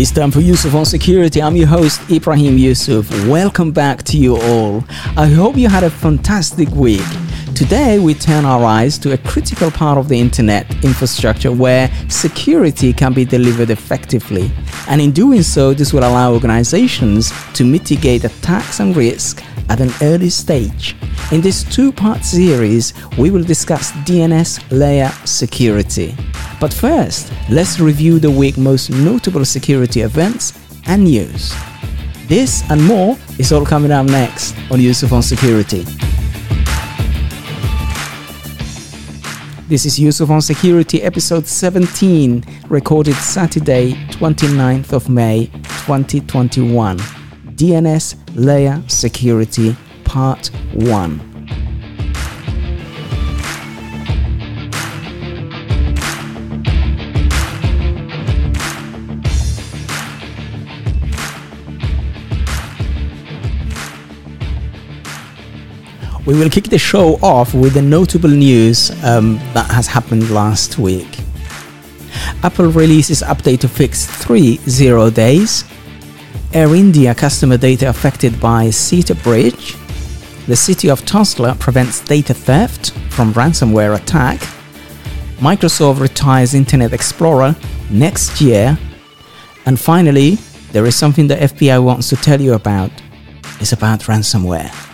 It's 0.00 0.10
time 0.10 0.30
for 0.30 0.40
Yusuf 0.40 0.74
on 0.74 0.86
Security. 0.86 1.42
I'm 1.42 1.56
your 1.56 1.66
host, 1.66 2.00
Ibrahim 2.10 2.56
Yusuf. 2.56 3.06
Welcome 3.28 3.70
back 3.70 4.02
to 4.04 4.16
you 4.16 4.38
all. 4.38 4.82
I 5.14 5.26
hope 5.26 5.58
you 5.58 5.68
had 5.68 5.84
a 5.84 5.90
fantastic 5.90 6.70
week. 6.70 7.04
Today, 7.54 7.98
we 7.98 8.14
turn 8.14 8.46
our 8.46 8.64
eyes 8.64 8.96
to 9.00 9.12
a 9.12 9.18
critical 9.18 9.70
part 9.70 9.98
of 9.98 10.08
the 10.08 10.18
internet 10.18 10.64
infrastructure 10.82 11.52
where 11.52 11.92
security 12.08 12.94
can 12.94 13.12
be 13.12 13.26
delivered 13.26 13.68
effectively. 13.68 14.50
And 14.88 15.02
in 15.02 15.10
doing 15.10 15.42
so, 15.42 15.74
this 15.74 15.92
will 15.92 16.04
allow 16.04 16.32
organizations 16.32 17.30
to 17.52 17.66
mitigate 17.66 18.24
attacks 18.24 18.80
and 18.80 18.96
risk 18.96 19.44
at 19.68 19.82
an 19.82 19.90
early 20.00 20.30
stage. 20.30 20.96
In 21.30 21.42
this 21.42 21.62
two 21.62 21.92
part 21.92 22.24
series, 22.24 22.94
we 23.18 23.30
will 23.30 23.44
discuss 23.44 23.92
DNS 24.08 24.64
layer 24.70 25.10
security. 25.26 26.16
But 26.60 26.74
first, 26.74 27.32
let's 27.48 27.80
review 27.80 28.18
the 28.18 28.30
week's 28.30 28.58
most 28.58 28.90
notable 28.90 29.46
security 29.46 30.02
events 30.02 30.52
and 30.86 31.04
news. 31.04 31.54
This 32.28 32.62
and 32.70 32.84
more 32.84 33.16
is 33.38 33.50
all 33.50 33.64
coming 33.64 33.90
up 33.90 34.04
next 34.04 34.54
on 34.70 34.78
Yusuf 34.78 35.10
on 35.12 35.22
Security. 35.22 35.84
This 39.68 39.86
is 39.86 39.98
Yusuf 39.98 40.28
on 40.28 40.42
Security, 40.42 41.02
episode 41.02 41.46
17, 41.46 42.44
recorded 42.68 43.14
Saturday, 43.14 43.92
29th 44.10 44.92
of 44.92 45.08
May, 45.08 45.46
2021. 45.86 46.98
DNS 46.98 48.16
Layer 48.34 48.82
Security, 48.86 49.74
Part 50.04 50.48
1. 50.74 51.29
We 66.30 66.38
will 66.38 66.48
kick 66.48 66.68
the 66.68 66.78
show 66.78 67.18
off 67.24 67.54
with 67.54 67.74
the 67.74 67.82
notable 67.82 68.30
news 68.30 68.92
um, 69.02 69.38
that 69.52 69.68
has 69.68 69.88
happened 69.88 70.30
last 70.30 70.78
week. 70.78 71.18
Apple 72.44 72.70
releases 72.70 73.20
update 73.20 73.58
to 73.62 73.68
fix 73.68 74.06
3.0 74.06 75.12
days. 75.12 75.64
Air 76.52 76.72
India 76.76 77.16
customer 77.16 77.56
data 77.56 77.88
affected 77.88 78.40
by 78.40 78.70
SITA 78.70 79.16
breach. 79.24 79.76
The 80.46 80.54
city 80.54 80.88
of 80.88 81.04
Tulsa 81.04 81.56
prevents 81.58 81.98
data 81.98 82.32
theft 82.32 82.92
from 83.08 83.34
ransomware 83.34 83.96
attack. 83.96 84.38
Microsoft 85.38 85.98
retires 85.98 86.54
Internet 86.54 86.92
Explorer 86.92 87.56
next 87.90 88.40
year. 88.40 88.78
And 89.66 89.80
finally, 89.80 90.36
there 90.70 90.86
is 90.86 90.94
something 90.94 91.26
the 91.26 91.34
FBI 91.34 91.82
wants 91.82 92.08
to 92.10 92.14
tell 92.14 92.40
you 92.40 92.52
about. 92.52 92.92
It's 93.58 93.72
about 93.72 94.02
ransomware. 94.02 94.89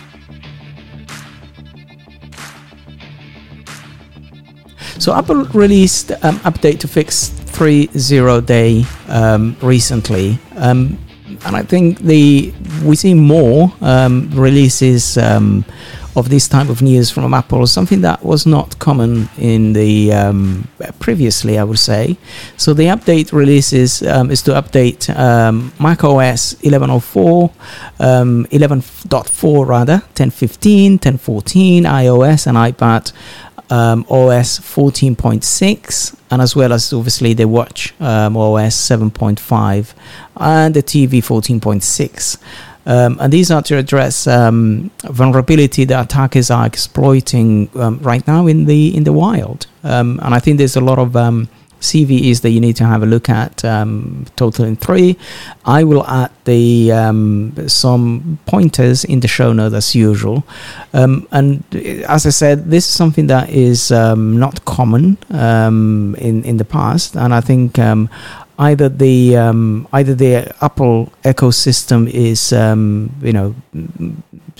So 5.07 5.15
Apple 5.15 5.45
released 5.53 6.11
an 6.11 6.35
update 6.43 6.79
to 6.79 6.87
fix 6.89 7.29
3.0 7.29 8.45
day 8.45 8.83
um, 9.07 9.55
recently, 9.61 10.37
um, 10.57 10.99
and 11.45 11.55
I 11.55 11.63
think 11.63 11.99
the 11.99 12.53
we 12.83 12.97
see 12.97 13.13
more 13.13 13.71
um, 13.79 14.29
releases 14.33 15.17
um, 15.17 15.63
of 16.17 16.27
this 16.29 16.49
type 16.49 16.67
of 16.67 16.81
news 16.81 17.09
from 17.09 17.33
Apple, 17.33 17.65
something 17.67 18.01
that 18.01 18.21
was 18.21 18.45
not 18.45 18.77
common 18.79 19.29
in 19.37 19.71
the 19.71 20.11
um, 20.11 20.67
previously, 20.99 21.57
I 21.57 21.63
would 21.63 21.79
say. 21.79 22.17
So 22.57 22.73
the 22.73 22.87
update 22.87 23.31
releases 23.31 24.01
is 24.01 24.41
to 24.41 24.51
update 24.61 25.07
Mac 25.79 26.03
OS 26.03 26.55
1104, 26.63 27.49
11.4 27.99 29.67
rather, 29.67 30.01
10.15, 30.15 30.99
10.14, 30.99 31.83
iOS 31.83 32.47
and 32.47 32.57
iPad 32.57 33.13
um, 33.69 34.05
OS 34.09 34.59
14.6, 34.59 36.15
and 36.31 36.41
as 36.41 36.55
well 36.55 36.73
as 36.73 36.93
obviously 36.93 37.33
the 37.33 37.47
watch 37.47 37.93
um, 37.99 38.37
OS 38.37 38.75
7.5 38.75 39.93
and 40.37 40.73
the 40.73 40.83
TV 40.83 41.19
14.6. 41.19 42.37
Um, 42.85 43.17
and 43.19 43.33
these 43.33 43.51
are 43.51 43.61
to 43.63 43.77
address 43.77 44.27
um, 44.27 44.91
vulnerability 45.03 45.83
that 45.85 46.05
attackers 46.05 46.49
are 46.49 46.65
exploiting 46.65 47.69
um, 47.75 47.99
right 47.99 48.25
now 48.25 48.47
in 48.47 48.63
the 48.63 48.95
in 48.95 49.03
the 49.03 49.11
wild. 49.11 49.67
Um, 49.83 50.21
and 50.23 50.33
I 50.33 50.39
think 50.39 50.57
there's 50.57 50.77
a 50.77 50.81
lot 50.81 50.97
of 50.97 51.17
CVEs 51.81 52.41
that 52.41 52.49
you 52.49 52.59
need 52.59 52.75
to 52.77 52.85
have 52.85 53.03
a 53.03 53.05
look 53.05 53.29
at, 53.29 53.63
um, 53.63 54.25
totaling 54.35 54.75
three. 54.75 55.17
I 55.65 55.83
will 55.83 56.05
add 56.05 56.31
the 56.45 56.91
um, 56.91 57.53
some 57.67 58.39
pointers 58.45 59.03
in 59.03 59.19
the 59.19 59.27
show 59.27 59.53
note 59.53 59.73
as 59.73 59.95
usual. 59.95 60.43
Um, 60.93 61.27
and 61.31 61.63
as 62.07 62.25
I 62.25 62.29
said, 62.29 62.69
this 62.69 62.87
is 62.87 62.93
something 62.93 63.27
that 63.27 63.49
is 63.49 63.91
um, 63.91 64.39
not 64.39 64.65
common 64.65 65.17
um, 65.31 66.15
in 66.19 66.43
in 66.43 66.57
the 66.57 66.65
past, 66.65 67.15
and 67.15 67.33
I 67.33 67.41
think 67.41 67.77
um, 67.79 68.09
either 68.59 68.89
the 68.89 69.37
um, 69.37 69.87
either 69.93 70.15
the 70.15 70.53
Apple 70.61 71.11
ecosystem 71.23 72.09
is 72.09 72.53
um, 72.53 73.11
you 73.21 73.33
know 73.33 73.55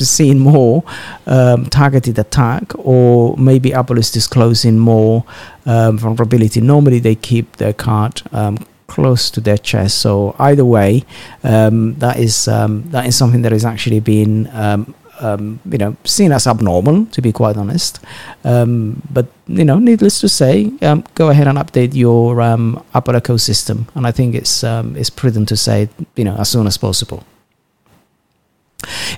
seeing 0.06 0.40
more 0.40 0.84
um, 1.25 1.66
targeted 1.66 2.19
attack, 2.19 2.74
or 2.78 3.35
maybe 3.38 3.74
Apple 3.74 3.97
is 3.97 4.12
disclosing 4.12 4.80
more 4.80 5.24
um, 5.66 5.97
vulnerability. 5.97 6.62
Normally, 6.62 7.00
they 7.00 7.16
keep 7.16 7.58
their 7.58 7.74
card 7.74 8.22
um, 8.31 8.58
close 8.88 9.30
to 9.31 9.41
their 9.41 9.58
chest. 9.58 10.00
So 10.00 10.35
either 10.40 10.66
way, 10.66 11.03
um, 11.44 11.96
that 12.00 12.18
is 12.18 12.47
um, 12.47 12.84
that 12.91 13.06
is 13.06 13.16
something 13.16 13.41
that 13.44 13.53
is 13.53 13.66
actually 13.66 14.00
being 14.00 14.47
um, 14.53 14.94
um, 15.19 15.59
you 15.69 15.78
know 15.78 15.96
seen 16.03 16.31
as 16.31 16.47
abnormal, 16.47 17.06
to 17.08 17.22
be 17.22 17.31
quite 17.31 17.58
honest. 17.58 18.00
Um, 18.44 19.02
but 19.12 19.28
you 19.47 19.66
know, 19.66 19.79
needless 19.79 20.19
to 20.22 20.29
say, 20.29 20.72
um, 20.81 21.03
go 21.16 21.29
ahead 21.29 21.47
and 21.47 21.58
update 21.58 21.94
your 21.94 22.41
Apple 22.41 23.14
ecosystem, 23.14 23.88
and 23.96 24.08
I 24.08 24.12
think 24.12 24.35
it's 24.35 24.64
it's 24.64 25.09
prudent 25.09 25.50
to 25.50 25.58
say 25.58 25.90
you 26.16 26.24
know 26.24 26.35
as 26.38 26.50
soon 26.50 26.68
as 26.68 26.78
possible. 26.78 27.24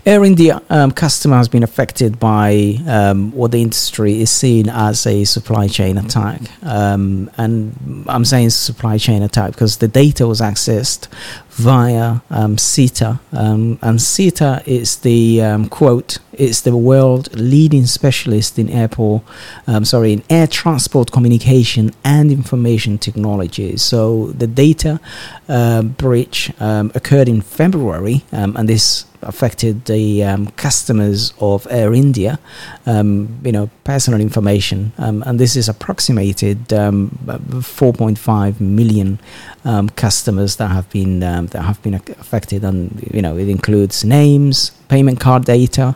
Air 0.06 0.24
India 0.24 0.62
um, 0.70 0.92
customer 0.92 1.38
has 1.38 1.50
been 1.50 1.64
affected 1.64 2.20
by 2.20 2.78
um, 2.88 3.32
what 3.34 3.52
the 3.52 3.62
industry 3.62 4.22
is 4.22 4.32
seeing 4.32 4.70
as 4.70 5.06
a 5.06 5.26
supply 5.26 5.68
chain 5.68 5.98
attack. 5.98 6.42
Um, 6.64 7.30
and 7.38 8.06
I'm 8.08 8.26
saying 8.26 8.52
supply 8.52 8.98
chain 8.98 9.22
attack 9.22 9.52
because 9.52 9.78
the 9.78 9.88
data 9.88 10.26
was 10.28 10.40
accessed 10.40 11.08
via 11.60 12.22
um, 12.30 12.58
SITA. 12.58 13.20
Um, 13.34 13.80
and 13.82 14.00
SITA 14.00 14.64
is 14.66 14.98
the 15.00 15.42
um, 15.42 15.68
quote, 15.68 16.20
it's 16.32 16.62
the 16.62 16.76
world 16.76 17.36
leading 17.36 17.86
specialist 17.86 18.58
in 18.58 18.70
airport, 18.70 19.24
um, 19.68 19.84
sorry, 19.84 20.14
in 20.14 20.24
air 20.30 20.48
transport 20.48 21.12
communication 21.12 21.92
and 22.06 22.32
information 22.32 22.98
technology. 22.98 23.76
So 23.76 24.28
the 24.28 24.48
data 24.48 25.02
uh, 25.50 25.82
breach 25.82 26.54
um, 26.62 26.94
occurred 26.96 27.28
in 27.28 27.42
February, 27.42 28.24
um, 28.32 28.56
and 28.56 28.70
this 28.70 29.06
affected 29.22 29.84
the 29.84 30.24
um, 30.24 30.48
customers 30.52 31.34
of 31.42 31.68
Air 31.70 31.94
India, 31.94 32.40
um, 32.86 33.38
you 33.44 33.52
know, 33.52 33.70
personal 33.84 34.22
information, 34.22 34.94
um, 34.98 35.24
and 35.26 35.38
this 35.42 35.58
is 35.58 35.68
approximated 35.68 36.70
4.5 36.70 38.62
million 38.62 39.20
customers 39.96 40.56
that 40.56 40.70
have 40.70 40.90
been 40.90 41.20
that 41.20 41.62
have 41.62 41.82
been 41.82 41.94
affected, 41.94 42.64
and 42.64 43.08
you 43.14 43.22
know, 43.22 43.38
it 43.38 43.50
includes 43.50 44.04
names, 44.04 44.72
payment 44.88 45.20
card 45.20 45.46
data, 45.46 45.96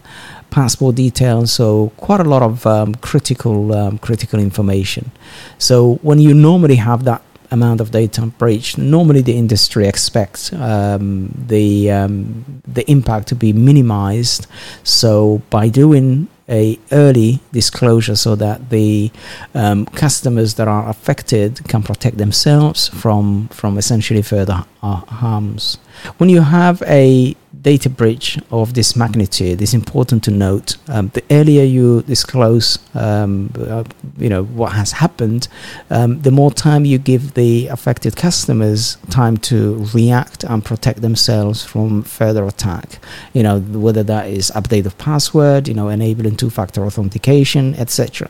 passport 0.53 0.96
details, 0.96 1.51
so 1.51 1.91
quite 1.97 2.19
a 2.19 2.24
lot 2.24 2.44
of 2.44 2.66
um, 2.68 2.94
critical 2.96 3.74
um, 3.74 3.97
critical 3.97 4.40
information. 4.40 5.12
So 5.57 5.96
when 6.03 6.19
you 6.19 6.34
normally 6.34 6.75
have 6.75 7.03
that 7.06 7.22
amount 7.51 7.81
of 7.81 7.92
data 7.92 8.25
breach, 8.25 8.77
normally 8.77 9.21
the 9.21 9.38
industry 9.38 9.88
expects 9.88 10.54
um, 10.54 11.33
the 11.48 11.92
um, 11.92 12.62
the 12.68 12.89
impact 12.89 13.27
to 13.30 13.36
be 13.36 13.54
minimized. 13.54 14.48
So 14.83 15.42
by 15.50 15.69
doing 15.69 16.27
a 16.50 16.78
early 16.92 17.40
disclosure 17.51 18.16
so 18.16 18.36
that 18.36 18.69
the 18.69 19.12
um, 19.54 19.86
customers 19.86 20.56
that 20.56 20.68
are 20.68 20.90
affected 20.90 21.62
can 21.68 21.81
protect 21.84 22.18
themselves 22.18 22.90
from 22.90 23.48
from 23.50 23.78
essentially 23.78 24.22
further 24.22 24.66
uh, 24.81 24.95
harms. 24.95 25.78
When 26.18 26.30
you 26.30 26.42
have 26.42 26.81
a 26.84 27.36
data 27.63 27.89
breach 27.89 28.38
of 28.51 28.74
this 28.74 28.95
magnitude, 28.95 29.62
it's 29.62 29.74
important 29.74 30.24
to 30.25 30.31
note 30.31 30.75
um, 30.89 31.07
the 31.13 31.24
earlier 31.31 31.63
you 31.63 32.04
disclose, 32.04 32.77
um, 32.94 33.51
uh, 33.57 33.83
you 34.18 34.30
know 34.30 34.44
what 34.44 34.74
has 34.74 34.92
happened, 34.92 35.48
um, 35.89 36.21
the 36.21 36.31
more 36.31 36.51
time 36.51 36.86
you 36.86 36.98
give 36.98 37.33
the 37.33 37.68
affected 37.68 38.15
customers 38.15 38.98
time 39.10 39.38
to 39.38 39.86
react 39.94 40.44
and 40.44 40.63
protect 40.63 41.01
themselves 41.01 41.63
from 41.63 42.04
further 42.04 42.45
attack. 42.45 43.00
You 43.33 43.44
know 43.44 43.60
whether 43.60 44.04
that 44.04 44.27
is 44.27 44.51
update 44.51 44.86
of 44.86 44.98
password, 44.98 45.68
you 45.68 45.74
know 45.74 45.88
enabling 45.88 46.36
two-factor 46.36 46.86
authentication, 46.86 47.74
etc. 47.75 48.27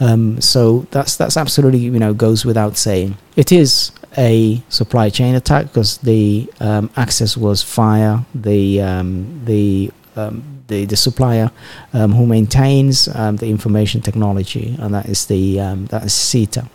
Um, 0.00 0.40
so 0.40 0.86
that's 0.90 1.16
that's 1.16 1.36
absolutely 1.36 1.80
you 1.80 1.98
know 1.98 2.12
goes 2.12 2.44
without 2.44 2.76
saying. 2.76 3.16
It 3.36 3.52
is 3.52 3.92
a 4.16 4.62
supply 4.68 5.10
chain 5.10 5.34
attack 5.34 5.66
because 5.66 5.98
the 5.98 6.50
um, 6.60 6.90
access 6.96 7.36
was 7.36 7.62
via 7.62 8.20
the 8.34 8.80
um, 8.80 9.44
the 9.44 9.90
um, 10.16 10.64
the, 10.66 10.84
the 10.84 10.96
supplier 10.96 11.50
um, 11.92 12.12
who 12.12 12.26
maintains 12.26 13.08
um, 13.08 13.36
the 13.36 13.46
information 13.46 14.00
technology, 14.00 14.76
and 14.78 14.94
that 14.94 15.06
is 15.06 15.26
the 15.26 15.56
that 15.90 16.04
is 16.04 16.12
SITA. 16.12 16.68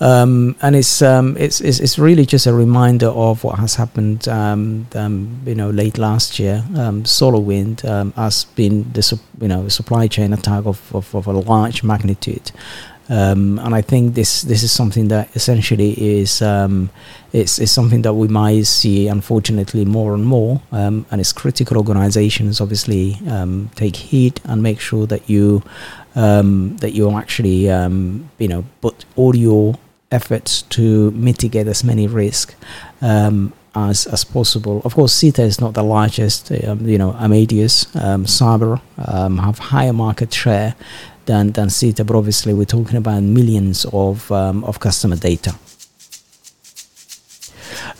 Um, 0.00 0.56
and 0.60 0.74
it's, 0.74 1.02
um, 1.02 1.36
it's, 1.38 1.60
it's 1.60 1.78
it's 1.78 1.96
really 1.96 2.26
just 2.26 2.46
a 2.46 2.52
reminder 2.52 3.06
of 3.06 3.44
what 3.44 3.60
has 3.60 3.76
happened. 3.76 4.26
Um, 4.26 4.88
you 5.46 5.54
know, 5.54 5.70
late 5.70 5.98
last 5.98 6.38
year, 6.40 6.64
SolarWind 6.72 8.14
has 8.14 8.44
been 8.44 8.92
the 8.92 9.20
you 9.40 9.48
know 9.48 9.68
supply 9.68 10.08
chain 10.08 10.32
attack 10.32 10.66
of, 10.66 10.94
of, 10.94 11.14
of 11.14 11.26
a 11.26 11.32
large 11.32 11.84
magnitude. 11.84 12.50
Um, 13.08 13.58
and 13.58 13.74
I 13.74 13.82
think 13.82 14.14
this 14.14 14.42
this 14.42 14.62
is 14.62 14.72
something 14.72 15.08
that 15.08 15.34
essentially 15.34 15.92
is 16.20 16.40
um, 16.40 16.90
it's, 17.32 17.58
it's 17.58 17.72
something 17.72 18.02
that 18.02 18.14
we 18.14 18.28
might 18.28 18.66
see 18.66 19.08
unfortunately 19.08 19.84
more 19.84 20.14
and 20.14 20.24
more 20.24 20.62
um, 20.70 21.04
and 21.10 21.20
it's 21.20 21.32
critical 21.32 21.76
organizations 21.78 22.60
obviously 22.60 23.18
take 23.74 23.96
heed 23.96 24.40
and 24.44 24.62
make 24.62 24.80
sure 24.80 25.06
that 25.06 25.28
you 25.28 25.62
um, 26.14 26.76
that 26.78 26.92
you 26.92 27.10
actually 27.10 27.70
um, 27.70 28.30
you 28.38 28.48
know 28.48 28.64
put 28.80 29.04
all 29.16 29.34
your 29.34 29.78
efforts 30.12 30.62
to 30.62 31.10
mitigate 31.12 31.66
as 31.66 31.82
many 31.82 32.06
risks 32.06 32.54
um, 33.00 33.52
as 33.74 34.06
as 34.06 34.24
possible. 34.24 34.82
Of 34.84 34.94
course, 34.94 35.14
SITA 35.14 35.42
is 35.42 35.60
not 35.60 35.74
the 35.74 35.82
largest. 35.82 36.52
Um, 36.52 36.86
you 36.86 36.98
know, 36.98 37.12
Amadeus, 37.14 37.94
um, 37.96 38.26
Sabre 38.26 38.80
um, 38.98 39.38
have 39.38 39.58
higher 39.58 39.92
market 39.92 40.32
share 40.32 40.74
than 41.26 41.52
than 41.52 41.68
but 42.04 42.16
obviously 42.16 42.54
we're 42.54 42.64
talking 42.64 42.96
about 42.96 43.22
millions 43.22 43.84
of 43.92 44.30
of 44.64 44.80
customer 44.80 45.16
data. 45.16 45.54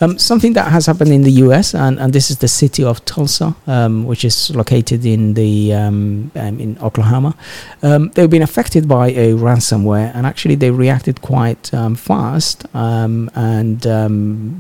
Um, 0.01 0.19
something 0.19 0.53
that 0.55 0.71
has 0.73 0.87
happened 0.87 1.13
in 1.13 1.23
the 1.23 1.31
US, 1.47 1.75
and, 1.75 1.99
and 2.01 2.13
this 2.13 2.31
is 2.31 2.39
the 2.39 2.49
city 2.49 2.83
of 2.83 3.05
Tulsa, 3.05 3.55
um, 3.67 4.05
which 4.05 4.25
is 4.25 4.51
located 4.55 5.05
in 5.07 5.35
the 5.35 5.73
um, 5.75 6.31
um 6.35 6.61
in 6.61 6.79
Oklahoma. 6.83 7.37
Um, 7.83 8.11
they've 8.15 8.31
been 8.31 8.43
affected 8.43 8.89
by 8.89 9.11
a 9.11 9.33
ransomware, 9.33 10.11
and 10.15 10.27
actually 10.27 10.57
they 10.57 10.71
reacted 10.71 11.23
quite 11.23 11.73
um, 11.73 11.95
fast 11.95 12.67
and 12.75 13.85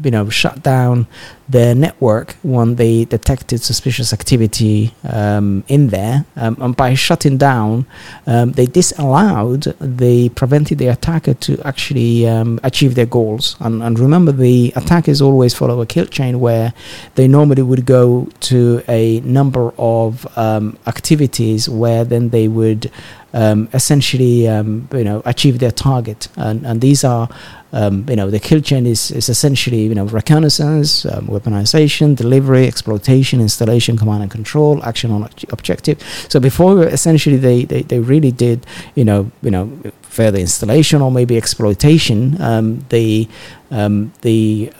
you 0.05 0.11
know 0.11 0.29
shut 0.29 0.62
down 0.62 1.06
their 1.52 1.75
network 1.75 2.34
when 2.43 2.76
they 2.76 3.04
detected 3.04 3.62
suspicious 3.62 4.12
activity 4.12 4.94
um, 5.04 5.62
in 5.69 5.88
there. 5.88 6.25
Um, 6.37 6.56
and 6.60 6.76
by 6.76 6.94
shutting 6.94 7.37
down, 7.37 7.87
um, 8.26 8.52
they 8.52 8.66
disallowed, 8.66 9.62
they 9.78 10.28
prevented 10.31 10.78
the 10.78 10.88
attacker 10.88 11.34
to 11.34 11.60
actually 11.64 12.26
um, 12.26 12.58
achieve 12.62 12.94
their 12.94 13.06
goals. 13.06 13.56
And, 13.60 13.82
and, 13.82 13.99
remember, 13.99 14.32
the 14.32 14.72
attackers 14.76 15.20
always 15.20 15.54
follow 15.54 15.81
a 15.81 15.87
kill 15.87 16.06
chain 16.06 16.40
where 16.40 16.72
they 17.14 17.28
normally 17.28 17.62
would 17.62 17.87
go 17.87 18.28
to 18.40 18.82
a 18.88 19.20
number 19.20 19.72
of 19.78 20.26
um, 20.37 20.78
activities 20.87 21.69
where 21.69 22.04
then 22.04 22.31
they 22.31 22.49
would 22.49 22.90
um, 23.34 23.69
essentially, 23.72 24.44
you 24.44 25.04
know, 25.04 25.22
achieve 25.25 25.58
their 25.58 25.70
target. 25.70 26.28
And, 26.37 26.66
and 26.66 26.81
these 26.81 27.02
are, 27.04 27.28
um, 27.72 28.06
you 28.08 28.16
know, 28.16 28.30
the 28.30 28.38
kill 28.38 28.60
chain 28.60 28.86
is, 28.86 29.10
is 29.10 29.28
essentially, 29.28 29.82
you 29.82 29.94
know, 29.94 30.04
reconnaissance, 30.04 31.06
um, 31.06 31.26
weaponization, 31.26 32.14
delivery, 32.14 32.66
exploitation, 32.66 33.40
installation, 33.40 33.96
command 33.96 34.22
and 34.22 34.30
control, 34.30 34.82
action 34.84 35.10
on 35.10 35.28
objective. 35.50 36.00
So 36.28 36.38
before 36.40 36.84
essentially 36.84 37.36
they, 37.36 37.64
they, 37.64 37.82
they 37.82 38.00
really 38.00 38.30
did, 38.30 38.66
you 38.94 39.04
know, 39.04 39.30
you 39.42 39.50
know, 39.50 39.72
further 40.02 40.38
installation 40.38 41.00
or 41.00 41.10
maybe 41.10 41.36
exploitation, 41.36 42.40
um, 42.40 42.84
the 42.90 43.28
um, 43.70 44.12
the 44.20 44.70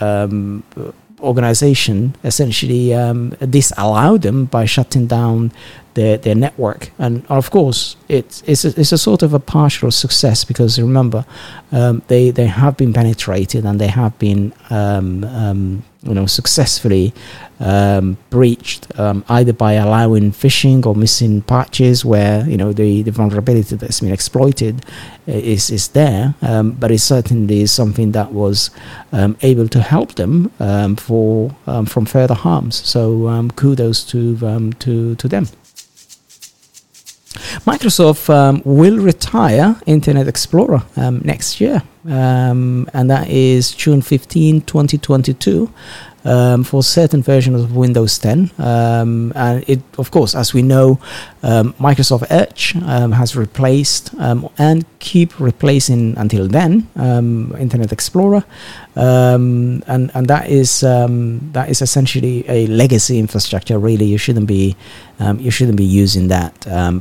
organization 1.23 2.15
essentially 2.25 2.93
um, 2.93 3.31
disallowed 3.49 4.23
them 4.23 4.45
by 4.47 4.65
shutting 4.65 5.07
down 5.07 5.53
their, 5.95 6.17
their 6.19 6.35
network. 6.35 6.91
And 6.99 7.25
of 7.29 7.51
course, 7.51 7.97
it's, 8.09 8.43
it's, 8.47 8.65
a, 8.65 8.81
it's 8.81 8.93
a 8.93 8.99
sort 8.99 9.23
of 9.23 9.35
a 9.35 9.39
partial 9.39 9.91
success 9.91 10.45
because 10.45 10.79
remember, 10.79 11.25
um, 11.71 12.03
they, 12.09 12.31
they 12.31 12.47
have 12.47 12.77
been 12.77 12.93
penetrated 12.93 13.65
and 13.65 13.81
they 13.81 13.89
have 13.89 14.19
been 14.19 14.53
um, 14.71 15.25
um, 15.25 15.83
you 16.03 16.15
know 16.15 16.27
successfully 16.27 17.15
um, 17.61 18.17
breached 18.29 18.87
um, 18.99 19.25
either 19.29 19.53
by 19.53 19.75
allowing 19.75 20.33
phishing 20.33 20.85
or 20.85 20.95
missing 20.95 21.43
patches 21.43 22.05
where 22.05 22.45
you 22.49 22.57
know 22.57 22.73
the, 22.73 23.03
the 23.03 23.11
vulnerability 23.11 23.77
that's 23.77 24.01
been 24.01 24.13
exploited 24.13 24.85
is 25.27 25.71
is 25.71 25.89
there. 25.89 26.35
Um, 26.43 26.73
but 26.73 26.91
it 26.91 26.99
certainly 26.99 27.63
is 27.63 27.71
something 27.71 28.13
that 28.13 28.33
was 28.33 28.71
able 29.13 29.69
to 29.69 29.81
help 29.81 30.15
them 30.15 30.51
for 30.97 31.55
from 31.87 32.07
further 32.07 32.35
harms. 32.35 32.77
So 32.77 33.49
kudos 33.57 34.05
to 34.05 34.73
to 34.81 35.15
to 35.15 35.29
them 35.29 35.47
Microsoft 37.65 38.29
um, 38.29 38.61
will 38.65 38.99
retire 38.99 39.77
Internet 39.87 40.27
Explorer 40.27 40.83
um, 40.97 41.21
next 41.25 41.61
year, 41.61 41.83
um, 42.09 42.89
and 42.93 43.09
that 43.09 43.29
is 43.29 43.71
June 43.71 44.03
15, 44.03 44.63
2022 44.63 45.73
um, 46.25 46.65
for 46.65 46.83
certain 46.83 47.23
versions 47.23 47.63
of 47.63 47.75
Windows 47.75 48.19
10. 48.19 48.51
Um, 48.59 49.33
and 49.35 49.65
it, 49.69 49.81
of 49.99 50.11
course, 50.11 50.35
as 50.35 50.55
we 50.55 50.63
know, 50.63 50.99
um, 51.43 51.75
Microsoft 51.75 52.27
Edge 52.31 52.77
um, 52.85 53.13
has 53.13 53.37
replaced 53.37 54.15
um, 54.19 54.49
and 54.59 54.85
keep 54.99 55.39
replacing 55.41 56.17
until 56.17 56.47
then 56.47 56.89
um, 56.97 57.55
Internet 57.59 57.93
Explorer, 57.93 58.45
and 58.95 59.83
and 59.89 60.27
that 60.29 60.49
is 60.49 60.81
that 60.81 61.67
is 61.69 61.83
essentially 61.83 62.45
a 62.49 62.67
legacy 62.69 63.19
infrastructure. 63.19 63.79
Really, 63.79 64.05
you 64.05 64.19
shouldn't 64.19 64.47
be 64.47 64.77
you 65.39 65.51
shouldn't 65.51 65.79
be 65.79 65.85
using 65.85 66.29
that 66.29 66.55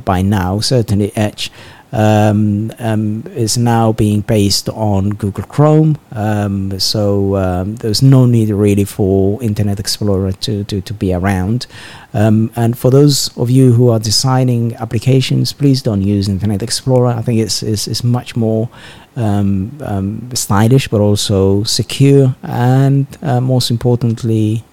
by 0.04 0.22
now. 0.22 0.60
Certainly, 0.60 1.12
Edge 1.16 1.50
um, 1.92 2.72
um, 2.78 3.24
is 3.34 3.56
now 3.58 3.92
being 3.92 4.22
based 4.22 4.68
on 4.70 5.10
Google 5.10 5.44
Chrome. 5.44 5.98
Um, 6.12 6.78
so 6.80 7.36
um, 7.36 7.76
there's 7.76 8.02
no 8.02 8.26
need 8.26 8.50
really 8.50 8.84
for 8.84 9.42
Internet 9.42 9.78
Explorer 9.78 10.32
to, 10.32 10.64
to, 10.64 10.80
to 10.80 10.94
be 10.94 11.12
around. 11.12 11.66
Um, 12.14 12.50
and 12.56 12.76
for 12.76 12.90
those 12.90 13.36
of 13.36 13.50
you 13.50 13.72
who 13.72 13.90
are 13.90 13.98
designing 13.98 14.74
applications, 14.76 15.52
please 15.52 15.82
don't 15.82 16.02
use 16.02 16.28
Internet 16.28 16.62
Explorer. 16.62 17.08
I 17.08 17.22
think 17.22 17.40
it's, 17.40 17.62
it's, 17.62 17.86
it's 17.86 18.02
much 18.04 18.36
more 18.36 18.68
um, 19.16 20.30
stylish, 20.34 20.88
but 20.88 21.00
also 21.00 21.62
secure, 21.64 22.34
and 22.42 23.06
uh, 23.22 23.40
most 23.40 23.70
importantly, 23.70 24.64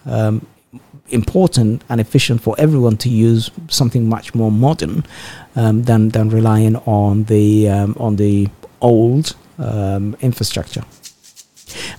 important 1.12 1.84
and 1.90 2.00
efficient 2.02 2.42
for 2.42 2.56
everyone 2.58 2.98
to 2.98 3.10
use 3.10 3.52
something 3.68 4.08
much 4.08 4.36
more 4.36 4.52
modern 4.52 5.06
um, 5.56 5.84
than 5.84 6.10
than 6.10 6.30
relying 6.30 6.76
on 6.78 7.26
the 7.26 7.70
um, 7.70 7.96
on 8.00 8.16
the 8.16 8.48
old 8.82 9.36
um, 9.58 10.16
infrastructure. 10.22 10.84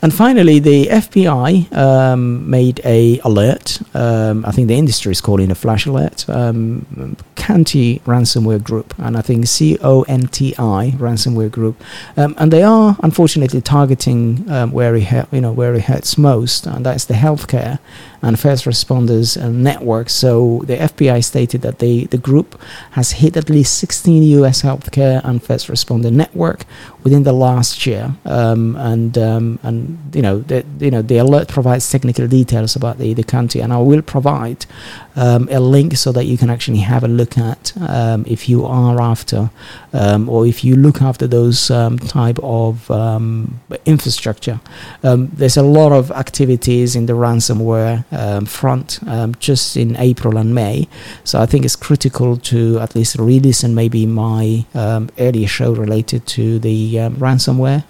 And 0.02 0.12
finally, 0.12 0.58
the 0.58 0.86
FBI 0.86 1.72
um, 1.76 2.48
made 2.48 2.80
a 2.84 3.20
alert. 3.20 3.80
Um, 3.94 4.44
I 4.44 4.50
think 4.50 4.68
the 4.68 4.74
industry 4.74 5.12
is 5.12 5.20
calling 5.20 5.50
a 5.50 5.54
flash 5.54 5.86
alert. 5.86 6.28
Um, 6.28 7.16
ransomware 7.36 8.62
group, 8.62 8.94
and 8.98 9.16
I 9.16 9.22
think 9.22 9.46
C 9.46 9.76
O 9.82 10.02
N 10.02 10.28
T 10.28 10.54
I 10.58 10.94
ransomware 10.96 11.50
group, 11.50 11.82
um, 12.16 12.34
and 12.38 12.52
they 12.52 12.62
are 12.62 12.96
unfortunately 13.02 13.60
targeting 13.60 14.48
um, 14.50 14.72
where 14.72 14.94
it 14.94 15.26
you 15.32 15.40
know 15.40 15.52
where 15.52 15.74
it 15.74 15.82
hurts 15.82 16.16
most, 16.16 16.66
and 16.66 16.86
that's 16.86 17.04
the 17.06 17.14
healthcare 17.14 17.78
and 18.22 18.38
first 18.38 18.64
responders 18.64 19.36
and 19.40 19.64
networks. 19.64 20.12
So 20.12 20.62
the 20.66 20.76
FBI 20.76 21.24
stated 21.24 21.62
that 21.62 21.78
they, 21.78 22.04
the 22.04 22.18
group 22.18 22.60
has 22.92 23.12
hit 23.12 23.36
at 23.36 23.48
least 23.48 23.78
16 23.78 24.22
U.S. 24.22 24.62
healthcare 24.62 25.20
and 25.24 25.42
first 25.42 25.68
responder 25.68 26.12
network 26.12 26.64
within 27.02 27.22
the 27.22 27.32
last 27.32 27.86
year. 27.86 28.14
Um, 28.24 28.76
and 28.76 29.16
um, 29.16 29.58
and 29.62 29.98
you 30.14 30.22
know 30.22 30.40
the 30.40 30.64
you 30.78 30.90
know 30.90 31.02
the 31.02 31.18
alert 31.18 31.48
provides 31.48 31.90
technical 31.90 32.26
details 32.26 32.76
about 32.76 32.98
the 32.98 33.14
the 33.14 33.22
Conti, 33.22 33.60
and 33.60 33.72
I 33.72 33.78
will 33.78 34.02
provide 34.02 34.66
um, 35.16 35.48
a 35.50 35.60
link 35.60 35.96
so 35.96 36.12
that 36.12 36.24
you 36.24 36.36
can 36.36 36.50
actually 36.50 36.78
have 36.78 37.04
a 37.04 37.08
look 37.08 37.38
at 37.38 37.72
um, 37.80 38.24
if 38.26 38.48
you 38.48 38.64
are 38.66 39.00
after 39.00 39.50
um, 39.92 40.28
or 40.28 40.46
if 40.46 40.62
you 40.62 40.76
look 40.76 41.02
after 41.02 41.26
those 41.26 41.70
um, 41.70 41.98
type 41.98 42.38
of 42.42 42.90
infrastructure. 43.86 44.60
There's 45.02 45.56
a 45.56 45.62
lot 45.62 45.92
of 45.92 46.10
activities 46.10 46.94
in 46.96 47.06
the 47.06 47.14
ransomware 47.14 48.04
Um, 48.12 48.44
front 48.44 48.98
um, 49.06 49.36
just 49.38 49.76
in 49.76 49.94
April 49.96 50.36
and 50.36 50.52
May, 50.52 50.88
so 51.22 51.40
I 51.40 51.46
think 51.46 51.64
it's 51.64 51.76
critical 51.76 52.36
to 52.36 52.80
at 52.80 52.96
least 52.96 53.14
re-listen 53.16 53.72
maybe 53.72 54.04
my 54.04 54.64
um, 54.74 55.10
earlier 55.16 55.46
show 55.46 55.72
related 55.72 56.26
to 56.34 56.58
the 56.58 56.94
ransomware 56.96 57.84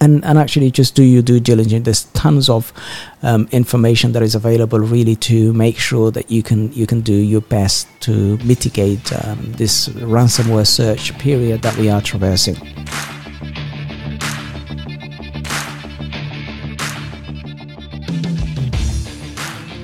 and 0.00 0.24
and 0.24 0.38
actually 0.38 0.70
just 0.70 0.94
do 0.94 1.02
your 1.02 1.22
due 1.22 1.40
diligence. 1.40 1.84
There's 1.84 2.04
tons 2.12 2.48
of 2.48 2.72
um, 3.22 3.48
information 3.52 4.12
that 4.12 4.22
is 4.22 4.34
available 4.34 4.78
really 4.80 5.16
to 5.16 5.52
make 5.52 5.78
sure 5.78 6.10
that 6.10 6.30
you 6.30 6.42
can 6.42 6.72
you 6.72 6.86
can 6.86 7.00
do 7.00 7.14
your 7.14 7.40
best 7.40 7.88
to 8.00 8.36
mitigate 8.38 9.12
um, 9.24 9.52
this 9.52 9.88
ransomware 9.88 10.66
search 10.66 11.16
period 11.18 11.62
that 11.62 11.76
we 11.76 11.88
are 11.88 12.00
traversing. 12.00 12.56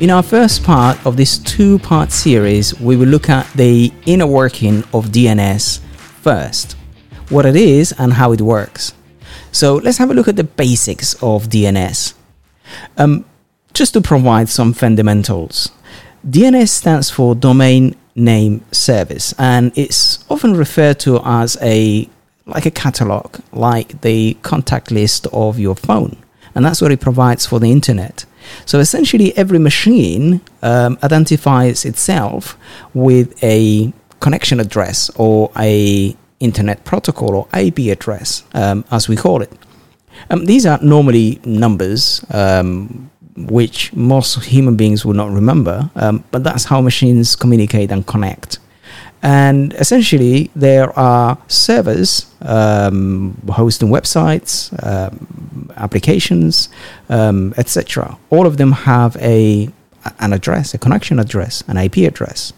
In 0.03 0.11
our 0.11 0.25
first 0.25 0.65
part 0.65 1.07
of 1.07 1.17
this 1.17 1.39
two 1.39 1.79
part 1.79 2.11
series, 2.11 2.75
we 2.81 2.97
will 2.97 3.07
look 3.07 3.31
at 3.31 3.47
the 3.53 3.93
inner 4.05 4.27
working 4.27 4.79
of 4.93 5.13
DNS 5.13 5.79
first, 6.25 6.73
what 7.29 7.47
it 7.47 7.55
is 7.55 7.95
and 7.97 8.15
how 8.15 8.33
it 8.33 8.41
works. 8.41 8.95
So 9.53 9.77
let's 9.77 9.99
have 9.99 10.11
a 10.11 10.15
look 10.15 10.27
at 10.27 10.35
the 10.35 10.43
basics 10.43 11.15
of 11.23 11.45
DNS. 11.45 12.15
Um, 12.99 13.25
just 13.75 13.95
to 13.95 14.01
provide 14.01 14.49
some 14.49 14.73
fundamentals, 14.73 15.71
DNS 16.29 16.69
stands 16.69 17.09
for 17.09 17.37
Domain 17.37 17.95
Name 18.17 18.65
Service, 18.73 19.33
and 19.39 19.71
it's 19.79 20.25
often 20.29 20.57
referred 20.57 20.99
to 20.99 21.21
as 21.25 21.57
a 21.63 22.09
like 22.47 22.67
a 22.67 22.73
catalog, 22.73 23.37
like 23.53 24.01
the 24.01 24.37
contact 24.43 24.91
list 24.91 25.29
of 25.33 25.61
your 25.61 25.77
phone, 25.77 26.17
and 26.57 26.65
that's 26.65 26.83
what 26.83 26.91
it 26.91 27.01
provides 27.01 27.47
for 27.47 27.61
the 27.61 27.71
internet. 27.71 28.25
So 28.67 28.79
essentially, 28.79 29.37
every 29.37 29.59
machine 29.59 30.41
um, 30.63 30.99
identifies 31.03 31.85
itself 31.85 32.57
with 32.95 33.43
a 33.43 33.93
connection 34.21 34.61
address 34.61 35.11
or 35.17 35.51
a 35.57 36.17
internet 36.41 36.85
protocol 36.85 37.35
or 37.35 37.49
IP 37.57 37.91
address, 37.91 38.43
um, 38.55 38.85
as 38.91 39.09
we 39.09 39.17
call 39.17 39.43
it. 39.43 39.53
Um, 40.31 40.47
these 40.47 40.67
are 40.67 40.79
normally 40.83 41.41
numbers, 41.45 42.25
um, 42.31 43.11
which 43.37 43.93
most 43.95 44.45
human 44.45 44.77
beings 44.77 45.05
will 45.05 45.15
not 45.15 45.31
remember, 45.31 45.91
um, 45.97 46.25
but 46.31 46.45
that's 46.45 46.65
how 46.65 46.81
machines 46.81 47.35
communicate 47.37 47.91
and 47.91 48.07
connect. 48.07 48.59
And 49.23 49.73
essentially, 49.75 50.51
there 50.57 50.97
are 50.99 51.39
servers 51.47 52.27
um, 52.43 53.41
hosting 53.49 53.89
websites, 53.89 54.73
um, 54.85 55.71
applications, 55.77 56.69
um, 57.09 57.55
etc. 57.57 58.19
All 58.31 58.47
of 58.47 58.57
them 58.57 58.73
have 58.73 59.17
a 59.17 59.71
an 60.19 60.33
address, 60.33 60.75
a 60.75 60.79
connection 60.79 61.21
address, 61.21 61.63
an 61.69 61.77
IP 61.77 61.99
address. 61.99 62.53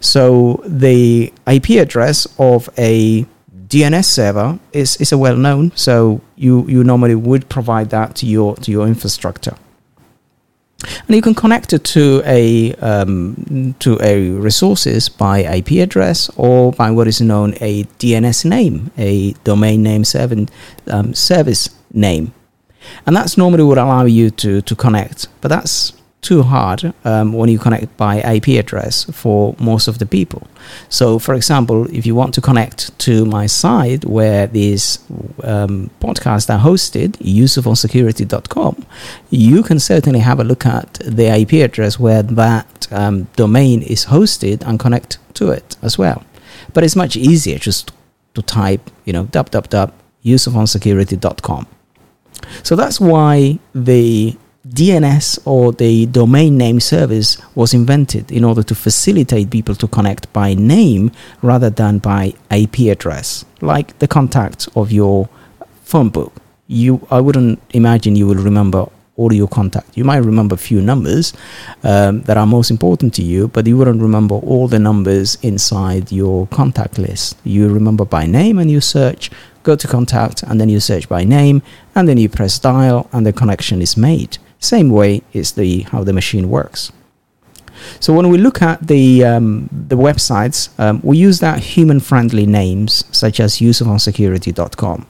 So 0.00 0.62
the 0.66 1.32
IP 1.46 1.70
address 1.70 2.26
of 2.38 2.70
a 2.78 3.26
DNS 3.68 4.04
server 4.04 4.58
is, 4.72 4.96
is 4.96 5.12
a 5.12 5.18
well 5.18 5.36
known. 5.36 5.72
So 5.74 6.22
you, 6.36 6.66
you 6.68 6.82
normally 6.82 7.14
would 7.14 7.48
provide 7.50 7.90
that 7.90 8.16
to 8.16 8.26
your 8.26 8.56
to 8.56 8.70
your 8.70 8.86
infrastructure 8.86 9.56
and 11.06 11.16
you 11.16 11.22
can 11.22 11.34
connect 11.34 11.72
it 11.72 11.84
to 11.84 12.22
a 12.24 12.74
um, 12.76 13.74
to 13.78 13.98
a 14.02 14.30
resources 14.30 15.08
by 15.08 15.40
IP 15.40 15.72
address 15.82 16.30
or 16.36 16.72
by 16.72 16.90
what 16.90 17.06
is 17.06 17.20
known 17.20 17.54
a 17.60 17.84
DNS 17.98 18.44
name, 18.44 18.90
a 18.96 19.32
domain 19.44 19.82
name 19.82 20.04
um, 20.88 21.14
service 21.14 21.70
name, 21.92 22.32
and 23.06 23.16
that's 23.16 23.36
normally 23.36 23.64
what 23.64 23.78
allow 23.78 24.04
you 24.04 24.30
to 24.30 24.60
to 24.62 24.74
connect. 24.74 25.28
But 25.40 25.48
that's 25.48 25.92
too 26.22 26.42
hard 26.44 26.94
um, 27.04 27.32
when 27.32 27.50
you 27.50 27.58
connect 27.58 27.96
by 27.96 28.18
IP 28.18 28.50
address 28.50 29.02
for 29.04 29.56
most 29.58 29.88
of 29.88 29.98
the 29.98 30.06
people. 30.06 30.46
So, 30.88 31.18
for 31.18 31.34
example, 31.34 31.88
if 31.92 32.06
you 32.06 32.14
want 32.14 32.32
to 32.34 32.40
connect 32.40 32.96
to 33.00 33.26
my 33.26 33.46
site 33.46 34.04
where 34.04 34.46
these 34.46 35.00
um, 35.42 35.90
podcasts 36.00 36.48
are 36.48 36.60
hosted, 36.60 37.16
yusufonSecurity.com, 37.18 38.86
you 39.30 39.64
can 39.64 39.80
certainly 39.80 40.20
have 40.20 40.38
a 40.38 40.44
look 40.44 40.64
at 40.64 41.00
the 41.04 41.26
IP 41.26 41.54
address 41.54 41.98
where 41.98 42.22
that 42.22 42.86
um, 42.92 43.26
domain 43.34 43.82
is 43.82 44.04
hosted 44.06 44.62
and 44.64 44.78
connect 44.78 45.18
to 45.34 45.50
it 45.50 45.76
as 45.82 45.98
well. 45.98 46.22
But 46.72 46.84
it's 46.84 46.94
much 46.94 47.16
easier 47.16 47.58
just 47.58 47.90
to 48.34 48.42
type, 48.42 48.92
you 49.04 49.12
know, 49.12 49.24
www.yusufonSecurity.com. 49.24 51.66
So 52.62 52.76
that's 52.76 53.00
why 53.00 53.58
the 53.74 54.36
DNS 54.72 55.38
or 55.44 55.72
the 55.72 56.06
domain 56.06 56.56
name 56.56 56.80
service 56.80 57.36
was 57.54 57.74
invented 57.74 58.32
in 58.32 58.42
order 58.42 58.62
to 58.62 58.74
facilitate 58.74 59.50
people 59.50 59.74
to 59.74 59.86
connect 59.86 60.32
by 60.32 60.54
name 60.54 61.12
rather 61.42 61.68
than 61.68 61.98
by 61.98 62.32
IP 62.50 62.90
address, 62.90 63.44
like 63.60 63.98
the 63.98 64.08
contacts 64.08 64.68
of 64.74 64.90
your 64.90 65.28
phone 65.84 66.08
book. 66.08 66.32
You, 66.68 67.06
I 67.10 67.20
wouldn't 67.20 67.60
imagine 67.74 68.16
you 68.16 68.26
will 68.26 68.42
remember 68.42 68.86
all 69.16 69.32
your 69.32 69.48
contact. 69.48 69.94
You 69.96 70.04
might 70.04 70.24
remember 70.24 70.54
a 70.54 70.58
few 70.58 70.80
numbers 70.80 71.34
um, 71.82 72.22
that 72.22 72.38
are 72.38 72.46
most 72.46 72.70
important 72.70 73.12
to 73.14 73.22
you, 73.22 73.48
but 73.48 73.66
you 73.66 73.76
wouldn't 73.76 74.00
remember 74.00 74.36
all 74.36 74.68
the 74.68 74.78
numbers 74.78 75.36
inside 75.42 76.10
your 76.10 76.46
contact 76.46 76.98
list. 76.98 77.36
You 77.44 77.68
remember 77.68 78.06
by 78.06 78.26
name 78.26 78.58
and 78.58 78.70
you 78.70 78.80
search, 78.80 79.30
go 79.64 79.76
to 79.76 79.86
contact, 79.86 80.42
and 80.42 80.58
then 80.60 80.70
you 80.70 80.80
search 80.80 81.08
by 81.08 81.24
name, 81.24 81.62
and 81.94 82.08
then 82.08 82.16
you 82.16 82.28
press 82.28 82.58
dial, 82.58 83.08
and 83.12 83.26
the 83.26 83.32
connection 83.32 83.82
is 83.82 83.96
made. 83.96 84.38
Same 84.62 84.90
way 84.90 85.22
is 85.32 85.52
the 85.52 85.80
how 85.90 86.04
the 86.04 86.12
machine 86.12 86.48
works. 86.48 86.92
So 87.98 88.12
when 88.12 88.28
we 88.28 88.38
look 88.38 88.62
at 88.62 88.86
the 88.86 89.24
um, 89.24 89.68
the 89.88 89.96
websites, 89.96 90.68
um, 90.78 91.00
we 91.02 91.18
use 91.18 91.40
that 91.40 91.58
human-friendly 91.58 92.46
names 92.46 93.04
such 93.10 93.40
as 93.40 93.56
yusufonSecurity.com. 93.56 95.06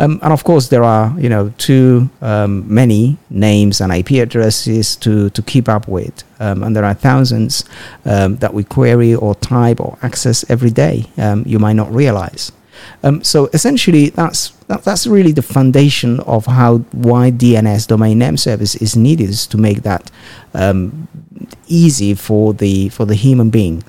Um, 0.00 0.18
and 0.22 0.32
of 0.32 0.42
course, 0.42 0.68
there 0.68 0.82
are 0.82 1.14
you 1.20 1.28
know 1.28 1.52
too 1.58 2.10
um, 2.22 2.64
many 2.66 3.18
names 3.30 3.80
and 3.80 3.92
IP 3.92 4.10
addresses 4.22 4.96
to 4.96 5.30
to 5.30 5.42
keep 5.42 5.68
up 5.68 5.86
with, 5.86 6.24
um, 6.40 6.64
and 6.64 6.74
there 6.74 6.84
are 6.84 6.94
thousands 6.94 7.64
um, 8.04 8.36
that 8.38 8.52
we 8.52 8.64
query 8.64 9.14
or 9.14 9.36
type 9.36 9.80
or 9.80 9.96
access 10.02 10.44
every 10.50 10.70
day. 10.70 11.06
You 11.46 11.60
might 11.60 11.76
not 11.76 11.94
realize. 11.94 12.50
Um, 13.02 13.22
so 13.22 13.46
essentially, 13.52 14.10
that's 14.10 14.50
that, 14.68 14.84
that's 14.84 15.06
really 15.06 15.32
the 15.32 15.42
foundation 15.42 16.20
of 16.20 16.46
how 16.46 16.78
why 16.92 17.30
DNS 17.30 17.86
domain 17.86 18.18
name 18.18 18.36
service 18.36 18.74
is 18.76 18.96
needed 18.96 19.30
is 19.30 19.46
to 19.48 19.58
make 19.58 19.82
that 19.82 20.10
um, 20.54 21.08
easy 21.66 22.14
for 22.14 22.54
the 22.54 22.88
for 22.90 23.04
the 23.04 23.14
human 23.14 23.50
being. 23.50 23.84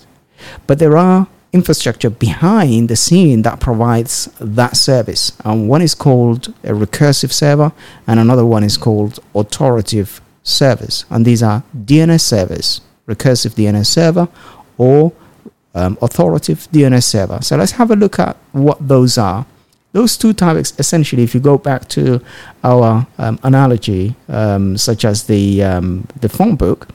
But 0.67 0.79
there 0.79 0.98
are 0.98 1.27
infrastructure 1.51 2.10
behind 2.10 2.89
the 2.89 2.96
scene 2.96 3.41
that 3.41 3.60
provides 3.60 4.29
that 4.39 4.77
service, 4.77 5.31
and 5.43 5.67
one 5.67 5.81
is 5.81 5.96
called 5.96 6.50
a 6.63 6.72
recursive 6.72 7.31
server, 7.31 7.72
and 8.08 8.19
another 8.19 8.46
one 8.46 8.63
is 8.63 8.77
called 8.77 9.19
authoritative 9.34 10.22
service, 10.43 11.05
and 11.10 11.25
these 11.25 11.41
are 11.41 11.63
DNS 11.75 12.22
servers, 12.22 12.81
recursive 13.08 13.55
DNS 13.55 13.86
server, 13.86 14.27
or 14.77 15.12
um, 15.75 15.97
authoritative 16.01 16.67
DNS 16.71 17.03
server. 17.03 17.39
So 17.41 17.57
let's 17.57 17.73
have 17.73 17.91
a 17.91 17.95
look 17.95 18.19
at 18.19 18.38
what 18.51 18.85
those 18.85 19.17
are. 19.17 19.45
Those 19.91 20.17
two 20.17 20.33
topics, 20.33 20.73
essentially, 20.77 21.23
if 21.23 21.33
you 21.33 21.39
go 21.39 21.57
back 21.57 21.88
to 21.89 22.21
our 22.63 23.07
um, 23.17 23.39
analogy, 23.43 24.15
um, 24.27 24.77
such 24.77 25.03
as 25.03 25.23
the 25.23 25.63
um, 25.63 26.07
the 26.21 26.29
phone 26.29 26.55
book, 26.55 26.88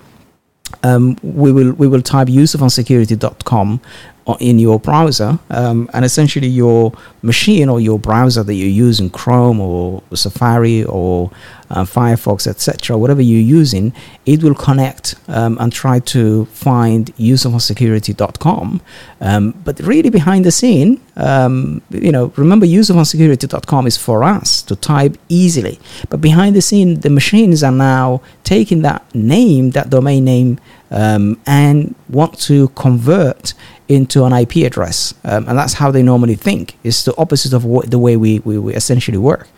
um, 0.85 1.16
we 1.23 1.50
will 1.50 1.73
we 1.73 1.88
will 1.88 2.02
type 2.02 2.28
yusufonSecurity.com 2.28 3.81
in 4.40 4.59
your 4.59 4.81
browser, 4.81 5.38
um, 5.50 5.88
and 5.93 6.04
essentially 6.04 6.49
your 6.49 6.93
machine 7.23 7.69
or 7.69 7.81
your 7.81 7.99
browser 7.99 8.43
that 8.43 8.54
you 8.54 8.66
use 8.66 8.99
in 8.99 9.11
Chrome 9.11 9.61
or 9.61 10.02
Safari 10.14 10.85
or 10.85 11.31
uh, 11.71 11.85
Firefox, 11.85 12.47
etc., 12.47 12.97
whatever 12.97 13.21
you're 13.21 13.40
using, 13.40 13.93
it 14.26 14.43
will 14.43 14.54
connect 14.54 15.14
um, 15.28 15.59
and 15.61 15.73
try 15.73 15.99
to 15.99 16.45
find 16.47 17.14
yusufonSecurity.com. 17.16 18.81
Um, 19.21 19.50
but 19.64 19.81
really, 19.81 20.11
behind 20.11 20.45
the 20.45 20.52
scene, 20.52 21.00
um, 21.16 21.83
you 21.90 22.12
know, 22.12 22.33
remember 22.37 22.66
yusufonSecurity.com 22.66 23.87
is 23.87 23.97
for 23.97 24.25
us 24.25 24.62
to 24.62 24.76
type 24.76 25.19
easily. 25.28 25.78
But 26.09 26.21
behind 26.21 26.57
the 26.57 26.62
scene, 26.62 27.00
the 27.00 27.11
machines 27.11 27.62
are 27.62 27.73
now 27.73 28.23
taking 28.43 28.83
that 28.83 29.02
name, 29.14 29.71
that 29.71 29.90
domain 29.90 30.25
name, 30.25 30.59
um, 30.91 31.41
and 31.47 31.95
want 32.09 32.38
to 32.41 32.69
convert 32.69 33.55
into 33.88 34.25
an 34.25 34.33
IP 34.33 34.57
address. 34.57 35.14
Um, 35.25 35.49
and 35.49 35.59
that's 35.59 35.75
how 35.75 35.91
they 35.91 36.03
normally 36.03 36.35
think. 36.35 36.76
It's 36.83 37.05
the 37.05 37.17
opposite 37.17 37.53
of 37.53 37.64
what, 37.64 37.91
the 37.91 37.99
way 37.99 38.17
we, 38.17 38.38
we, 38.41 38.59
we 38.59 38.75
essentially 38.75 39.19
work. 39.19 39.49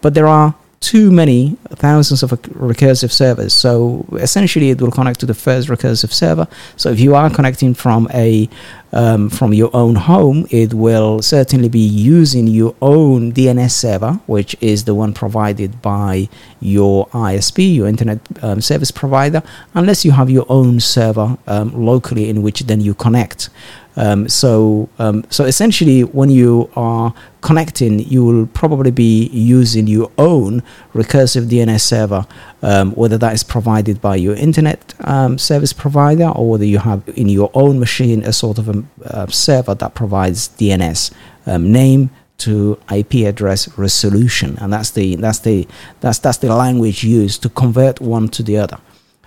But 0.00 0.14
there 0.14 0.28
are 0.28 0.54
too 0.82 1.10
many 1.10 1.56
thousands 1.70 2.22
of 2.22 2.30
recursive 2.30 3.12
servers. 3.12 3.54
So 3.54 4.04
essentially, 4.14 4.70
it 4.70 4.82
will 4.82 4.90
connect 4.90 5.20
to 5.20 5.26
the 5.26 5.34
first 5.34 5.68
recursive 5.68 6.12
server. 6.12 6.48
So 6.76 6.90
if 6.90 7.00
you 7.00 7.14
are 7.14 7.30
connecting 7.30 7.72
from 7.72 8.08
a 8.12 8.48
um, 8.94 9.30
from 9.30 9.54
your 9.54 9.70
own 9.74 9.94
home, 9.94 10.46
it 10.50 10.74
will 10.74 11.22
certainly 11.22 11.70
be 11.70 11.78
using 11.78 12.46
your 12.46 12.74
own 12.82 13.32
DNS 13.32 13.70
server, 13.70 14.20
which 14.26 14.54
is 14.60 14.84
the 14.84 14.94
one 14.94 15.14
provided 15.14 15.80
by 15.80 16.28
your 16.60 17.06
ISP, 17.08 17.74
your 17.74 17.86
internet 17.86 18.20
um, 18.42 18.60
service 18.60 18.90
provider, 18.90 19.42
unless 19.74 20.04
you 20.04 20.10
have 20.10 20.28
your 20.28 20.44
own 20.50 20.78
server 20.78 21.38
um, 21.46 21.72
locally 21.74 22.28
in 22.28 22.42
which 22.42 22.60
then 22.60 22.82
you 22.82 22.92
connect. 22.92 23.48
Um, 23.96 24.28
so, 24.28 24.88
um, 24.98 25.24
so 25.28 25.44
essentially, 25.44 26.02
when 26.02 26.30
you 26.30 26.70
are 26.76 27.14
connecting, 27.40 27.98
you 28.00 28.24
will 28.24 28.46
probably 28.46 28.90
be 28.90 29.28
using 29.28 29.86
your 29.86 30.10
own 30.18 30.62
recursive 30.94 31.46
DNS 31.48 31.80
server, 31.80 32.26
um, 32.62 32.92
whether 32.92 33.18
that 33.18 33.34
is 33.34 33.42
provided 33.42 34.00
by 34.00 34.16
your 34.16 34.34
internet 34.34 34.94
um, 35.00 35.38
service 35.38 35.72
provider 35.72 36.28
or 36.28 36.50
whether 36.50 36.64
you 36.64 36.78
have 36.78 37.02
in 37.16 37.28
your 37.28 37.50
own 37.54 37.78
machine 37.78 38.22
a 38.24 38.32
sort 38.32 38.58
of 38.58 38.68
a, 38.68 39.30
server 39.30 39.74
that 39.74 39.94
provides 39.94 40.48
DNS 40.48 41.12
um, 41.46 41.70
name 41.70 42.10
to 42.38 42.78
IP 42.92 43.26
address 43.26 43.68
resolution, 43.78 44.58
and 44.60 44.72
that's 44.72 44.90
the 44.90 45.14
that's 45.16 45.40
the 45.40 45.66
that's 46.00 46.18
that's 46.18 46.38
the 46.38 46.52
language 46.52 47.04
used 47.04 47.42
to 47.42 47.48
convert 47.48 48.00
one 48.00 48.28
to 48.28 48.42
the 48.42 48.56
other. 48.56 48.78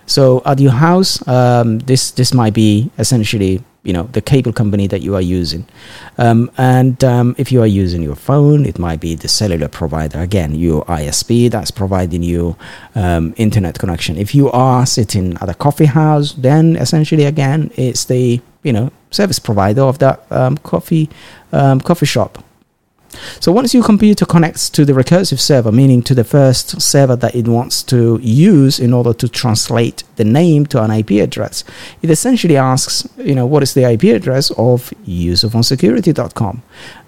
So 0.06 0.42
at 0.44 0.60
your 0.60 0.72
house, 0.72 1.26
um, 1.26 1.78
this 1.80 2.10
this 2.10 2.34
might 2.34 2.54
be 2.54 2.90
essentially 2.98 3.64
you 3.86 3.92
know 3.92 4.04
the 4.12 4.20
cable 4.20 4.52
company 4.52 4.86
that 4.88 5.00
you 5.00 5.14
are 5.14 5.20
using. 5.22 5.64
Um, 6.18 6.50
and 6.58 7.02
um, 7.04 7.34
if 7.38 7.52
you 7.52 7.62
are 7.62 7.66
using 7.84 8.02
your 8.02 8.16
phone 8.16 8.66
it 8.66 8.78
might 8.78 9.00
be 9.00 9.14
the 9.14 9.28
cellular 9.28 9.68
provider. 9.68 10.20
Again 10.20 10.54
your 10.54 10.84
isp 10.86 11.50
that's 11.50 11.70
providing 11.70 12.22
you 12.22 12.56
um, 12.94 13.34
internet 13.36 13.78
connection. 13.78 14.16
If 14.16 14.34
you 14.34 14.50
are 14.50 14.84
sitting 14.84 15.36
at 15.40 15.48
a 15.48 15.54
coffee 15.54 15.86
house 15.86 16.32
then 16.32 16.76
essentially 16.76 17.24
again 17.24 17.70
it's 17.76 18.04
the 18.04 18.40
you 18.62 18.72
know 18.72 18.90
service 19.10 19.38
provider 19.38 19.82
of 19.82 19.98
that 20.00 20.20
um, 20.30 20.58
coffee 20.58 21.08
um, 21.52 21.80
coffee 21.80 22.06
shop 22.06 22.42
so 23.40 23.52
once 23.52 23.74
your 23.74 23.84
computer 23.84 24.26
connects 24.26 24.68
to 24.70 24.84
the 24.84 24.92
recursive 24.92 25.38
server, 25.38 25.72
meaning 25.72 26.02
to 26.02 26.14
the 26.14 26.24
first 26.24 26.80
server 26.80 27.16
that 27.16 27.34
it 27.34 27.48
wants 27.48 27.82
to 27.84 28.18
use 28.22 28.78
in 28.78 28.92
order 28.92 29.12
to 29.14 29.28
translate 29.28 30.04
the 30.16 30.24
name 30.24 30.66
to 30.66 30.82
an 30.82 30.90
IP 30.90 31.12
address, 31.22 31.64
it 32.02 32.10
essentially 32.10 32.56
asks, 32.56 33.08
you 33.18 33.34
know, 33.34 33.46
what 33.46 33.62
is 33.62 33.74
the 33.74 33.84
IP 33.84 34.04
address 34.04 34.50
of 34.52 34.90
yusufonSecurity.com? 35.06 36.62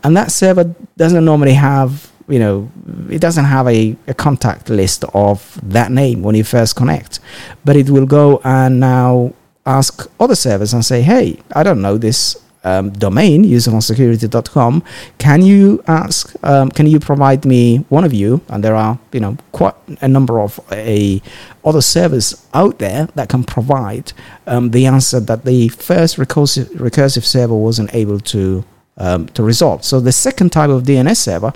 And 0.04 0.16
that 0.16 0.30
server 0.30 0.74
doesn't 0.96 1.24
normally 1.24 1.54
have 1.54 2.10
you 2.28 2.38
know, 2.38 2.70
it 3.08 3.20
doesn't 3.20 3.46
have 3.46 3.66
a, 3.66 3.96
a 4.06 4.12
contact 4.12 4.68
list 4.68 5.02
of 5.14 5.58
that 5.62 5.90
name 5.90 6.22
when 6.22 6.34
you 6.34 6.44
first 6.44 6.76
connect, 6.76 7.20
but 7.64 7.74
it 7.74 7.88
will 7.88 8.04
go 8.04 8.40
and 8.44 8.78
now 8.78 9.32
ask 9.64 10.10
other 10.20 10.34
servers 10.34 10.74
and 10.74 10.84
say, 10.84 11.02
hey, 11.02 11.40
I 11.54 11.62
don't 11.62 11.80
know 11.80 11.96
this 11.96 12.36
um, 12.64 12.90
domain, 12.90 13.44
yusufonSecurity.com, 13.44 14.82
can 15.18 15.42
you 15.42 15.82
ask, 15.86 16.34
um, 16.42 16.70
can 16.70 16.86
you 16.86 17.00
provide 17.00 17.44
me 17.44 17.78
one 17.88 18.04
of 18.04 18.12
you, 18.12 18.40
and 18.48 18.62
there 18.62 18.74
are, 18.74 18.98
you 19.12 19.20
know, 19.20 19.36
quite 19.52 19.74
a 20.00 20.08
number 20.08 20.40
of 20.40 20.60
a 20.72 21.22
other 21.64 21.80
servers 21.80 22.46
out 22.54 22.78
there 22.78 23.06
that 23.14 23.28
can 23.28 23.44
provide 23.44 24.12
um, 24.46 24.70
the 24.70 24.86
answer 24.86 25.20
that 25.20 25.44
the 25.44 25.68
first 25.68 26.16
recursive, 26.16 26.66
recursive 26.76 27.24
server 27.24 27.54
wasn't 27.54 27.92
able 27.94 28.20
to 28.20 28.64
um, 28.98 29.28
to 29.28 29.42
resolve. 29.42 29.84
So 29.84 30.00
the 30.00 30.12
second 30.12 30.50
type 30.50 30.70
of 30.70 30.82
DNS 30.82 31.16
server 31.16 31.52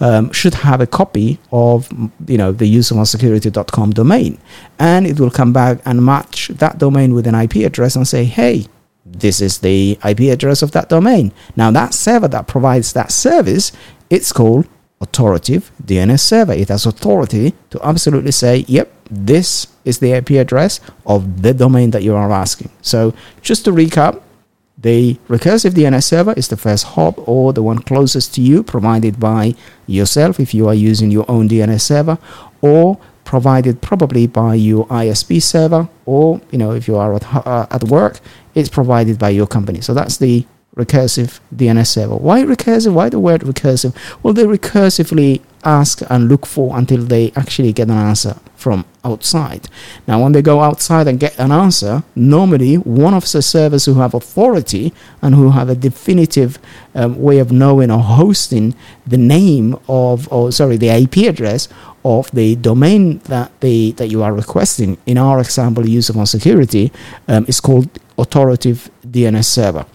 um, 0.00 0.32
should 0.32 0.54
have 0.54 0.80
a 0.80 0.86
copy 0.86 1.38
of 1.52 1.90
you 2.26 2.38
know 2.38 2.52
the 2.52 2.72
yusufonSecurity.com 2.72 3.92
domain, 3.92 4.38
and 4.78 5.06
it 5.06 5.20
will 5.20 5.30
come 5.30 5.52
back 5.52 5.80
and 5.84 6.04
match 6.04 6.48
that 6.48 6.78
domain 6.78 7.14
with 7.14 7.26
an 7.26 7.34
IP 7.34 7.56
address 7.56 7.96
and 7.96 8.08
say, 8.08 8.24
hey, 8.24 8.66
this 9.20 9.40
is 9.40 9.58
the 9.58 9.98
IP 10.04 10.20
address 10.32 10.62
of 10.62 10.72
that 10.72 10.88
domain. 10.88 11.32
Now 11.54 11.70
that 11.70 11.94
server 11.94 12.28
that 12.28 12.46
provides 12.46 12.92
that 12.92 13.12
service, 13.12 13.72
it's 14.10 14.32
called 14.32 14.66
authoritative 15.00 15.70
DNS 15.82 16.20
server. 16.20 16.52
It 16.52 16.68
has 16.68 16.86
authority 16.86 17.54
to 17.70 17.80
absolutely 17.86 18.32
say, 18.32 18.64
yep, 18.68 18.92
this 19.10 19.68
is 19.84 19.98
the 19.98 20.12
IP 20.12 20.30
address 20.30 20.80
of 21.04 21.42
the 21.42 21.54
domain 21.54 21.90
that 21.90 22.02
you 22.02 22.14
are 22.14 22.32
asking. 22.32 22.70
So 22.82 23.14
just 23.42 23.64
to 23.66 23.72
recap, 23.72 24.22
the 24.78 25.14
recursive 25.28 25.72
DNS 25.72 26.04
server 26.04 26.34
is 26.34 26.48
the 26.48 26.56
first 26.56 26.84
hop 26.84 27.16
or 27.26 27.52
the 27.52 27.62
one 27.62 27.78
closest 27.78 28.34
to 28.34 28.42
you 28.42 28.62
provided 28.62 29.18
by 29.18 29.54
yourself 29.86 30.38
if 30.38 30.52
you 30.52 30.68
are 30.68 30.74
using 30.74 31.10
your 31.10 31.24
own 31.30 31.48
DNS 31.48 31.80
server 31.80 32.18
or 32.60 32.98
provided 33.26 33.82
probably 33.82 34.26
by 34.26 34.54
your 34.54 34.86
ISP 34.86 35.42
server 35.42 35.88
or 36.06 36.40
you 36.50 36.58
know 36.58 36.72
if 36.72 36.88
you 36.88 36.96
are 36.96 37.14
at, 37.14 37.24
uh, 37.46 37.66
at 37.70 37.84
work 37.84 38.20
it's 38.54 38.70
provided 38.70 39.18
by 39.18 39.28
your 39.28 39.46
company. 39.46 39.82
So 39.82 39.92
that's 39.92 40.16
the 40.16 40.46
recursive 40.76 41.40
DNS 41.54 41.86
server. 41.86 42.16
Why 42.16 42.42
recursive? 42.42 42.94
Why 42.94 43.10
the 43.10 43.18
word 43.18 43.42
recursive? 43.42 43.94
Well 44.22 44.32
they 44.32 44.44
recursively 44.44 45.42
ask 45.64 46.00
and 46.08 46.28
look 46.28 46.46
for 46.46 46.78
until 46.78 47.02
they 47.02 47.32
actually 47.36 47.72
get 47.72 47.88
an 47.88 47.98
answer 47.98 48.36
from 48.56 48.84
outside. 49.04 49.68
Now, 50.06 50.22
when 50.22 50.32
they 50.32 50.42
go 50.42 50.60
outside 50.60 51.06
and 51.06 51.20
get 51.20 51.38
an 51.38 51.52
answer, 51.52 52.02
normally 52.14 52.76
one 52.76 53.14
of 53.14 53.30
the 53.30 53.42
servers 53.42 53.84
who 53.84 53.94
have 53.94 54.14
authority 54.14 54.92
and 55.22 55.34
who 55.34 55.50
have 55.50 55.68
a 55.68 55.74
definitive 55.74 56.58
um, 56.94 57.20
way 57.20 57.38
of 57.38 57.52
knowing 57.52 57.90
or 57.90 58.00
hosting 58.00 58.74
the 59.06 59.18
name 59.18 59.78
of, 59.88 60.30
or 60.32 60.50
sorry, 60.50 60.76
the 60.76 60.88
IP 60.88 61.28
address 61.28 61.68
of 62.04 62.30
the 62.30 62.56
domain 62.56 63.18
that 63.24 63.50
they 63.60 63.90
that 63.92 64.08
you 64.08 64.22
are 64.22 64.32
requesting. 64.32 64.96
In 65.06 65.18
our 65.18 65.40
example, 65.40 65.82
yusufonSecurity 65.82 66.92
um, 67.28 67.44
is 67.48 67.60
called 67.60 67.88
authoritative 68.18 68.90
DNS 69.06 69.44
server. 69.44 69.86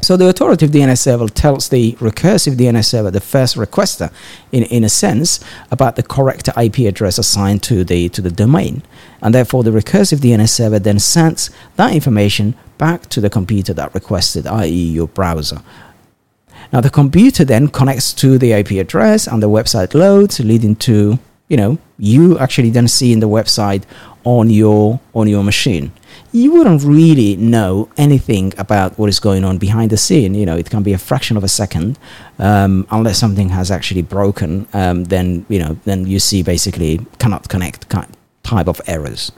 So 0.00 0.16
the 0.16 0.28
authoritative 0.28 0.70
DNS 0.70 0.98
server 0.98 1.26
tells 1.26 1.68
the 1.68 1.92
recursive 1.94 2.54
DNS 2.54 2.84
server, 2.84 3.10
the 3.10 3.20
first 3.20 3.56
requester, 3.56 4.12
in, 4.52 4.62
in 4.64 4.84
a 4.84 4.88
sense, 4.88 5.40
about 5.72 5.96
the 5.96 6.04
correct 6.04 6.48
IP 6.56 6.78
address 6.80 7.18
assigned 7.18 7.62
to 7.64 7.82
the 7.82 8.08
to 8.10 8.22
the 8.22 8.30
domain. 8.30 8.82
And 9.20 9.34
therefore 9.34 9.64
the 9.64 9.70
recursive 9.70 10.18
DNS 10.18 10.48
server 10.48 10.78
then 10.78 11.00
sends 11.00 11.50
that 11.76 11.92
information 11.92 12.54
back 12.78 13.08
to 13.10 13.20
the 13.20 13.28
computer 13.28 13.74
that 13.74 13.92
requested, 13.92 14.46
i.e. 14.46 14.68
your 14.68 15.08
browser. 15.08 15.62
Now 16.72 16.80
the 16.80 16.90
computer 16.90 17.44
then 17.44 17.68
connects 17.68 18.12
to 18.14 18.38
the 18.38 18.52
IP 18.52 18.72
address 18.72 19.26
and 19.26 19.42
the 19.42 19.50
website 19.50 19.94
loads, 19.94 20.38
leading 20.38 20.76
to, 20.76 21.18
you 21.48 21.56
know, 21.56 21.78
you 21.98 22.38
actually 22.38 22.70
then 22.70 22.86
seeing 22.86 23.18
the 23.18 23.28
website 23.28 23.82
on 24.22 24.48
your 24.48 25.00
on 25.12 25.26
your 25.26 25.42
machine 25.42 25.90
you 26.32 26.52
wouldn't 26.52 26.82
really 26.82 27.36
know 27.36 27.88
anything 27.96 28.52
about 28.58 28.98
what 28.98 29.08
is 29.08 29.20
going 29.20 29.44
on 29.44 29.58
behind 29.58 29.90
the 29.90 29.96
scene. 29.96 30.34
You 30.34 30.46
know, 30.46 30.56
it 30.56 30.70
can 30.70 30.82
be 30.82 30.92
a 30.92 30.98
fraction 30.98 31.36
of 31.36 31.44
a 31.44 31.48
second, 31.48 31.98
um, 32.38 32.86
unless 32.90 33.18
something 33.18 33.48
has 33.50 33.70
actually 33.70 34.02
broken. 34.02 34.66
Um, 34.72 35.04
then 35.04 35.46
you 35.48 35.58
know, 35.58 35.78
then 35.84 36.06
you 36.06 36.18
see 36.18 36.42
basically 36.42 37.00
cannot 37.18 37.48
connect 37.48 37.88
type 38.42 38.68
of 38.68 38.80
errors. 38.86 39.32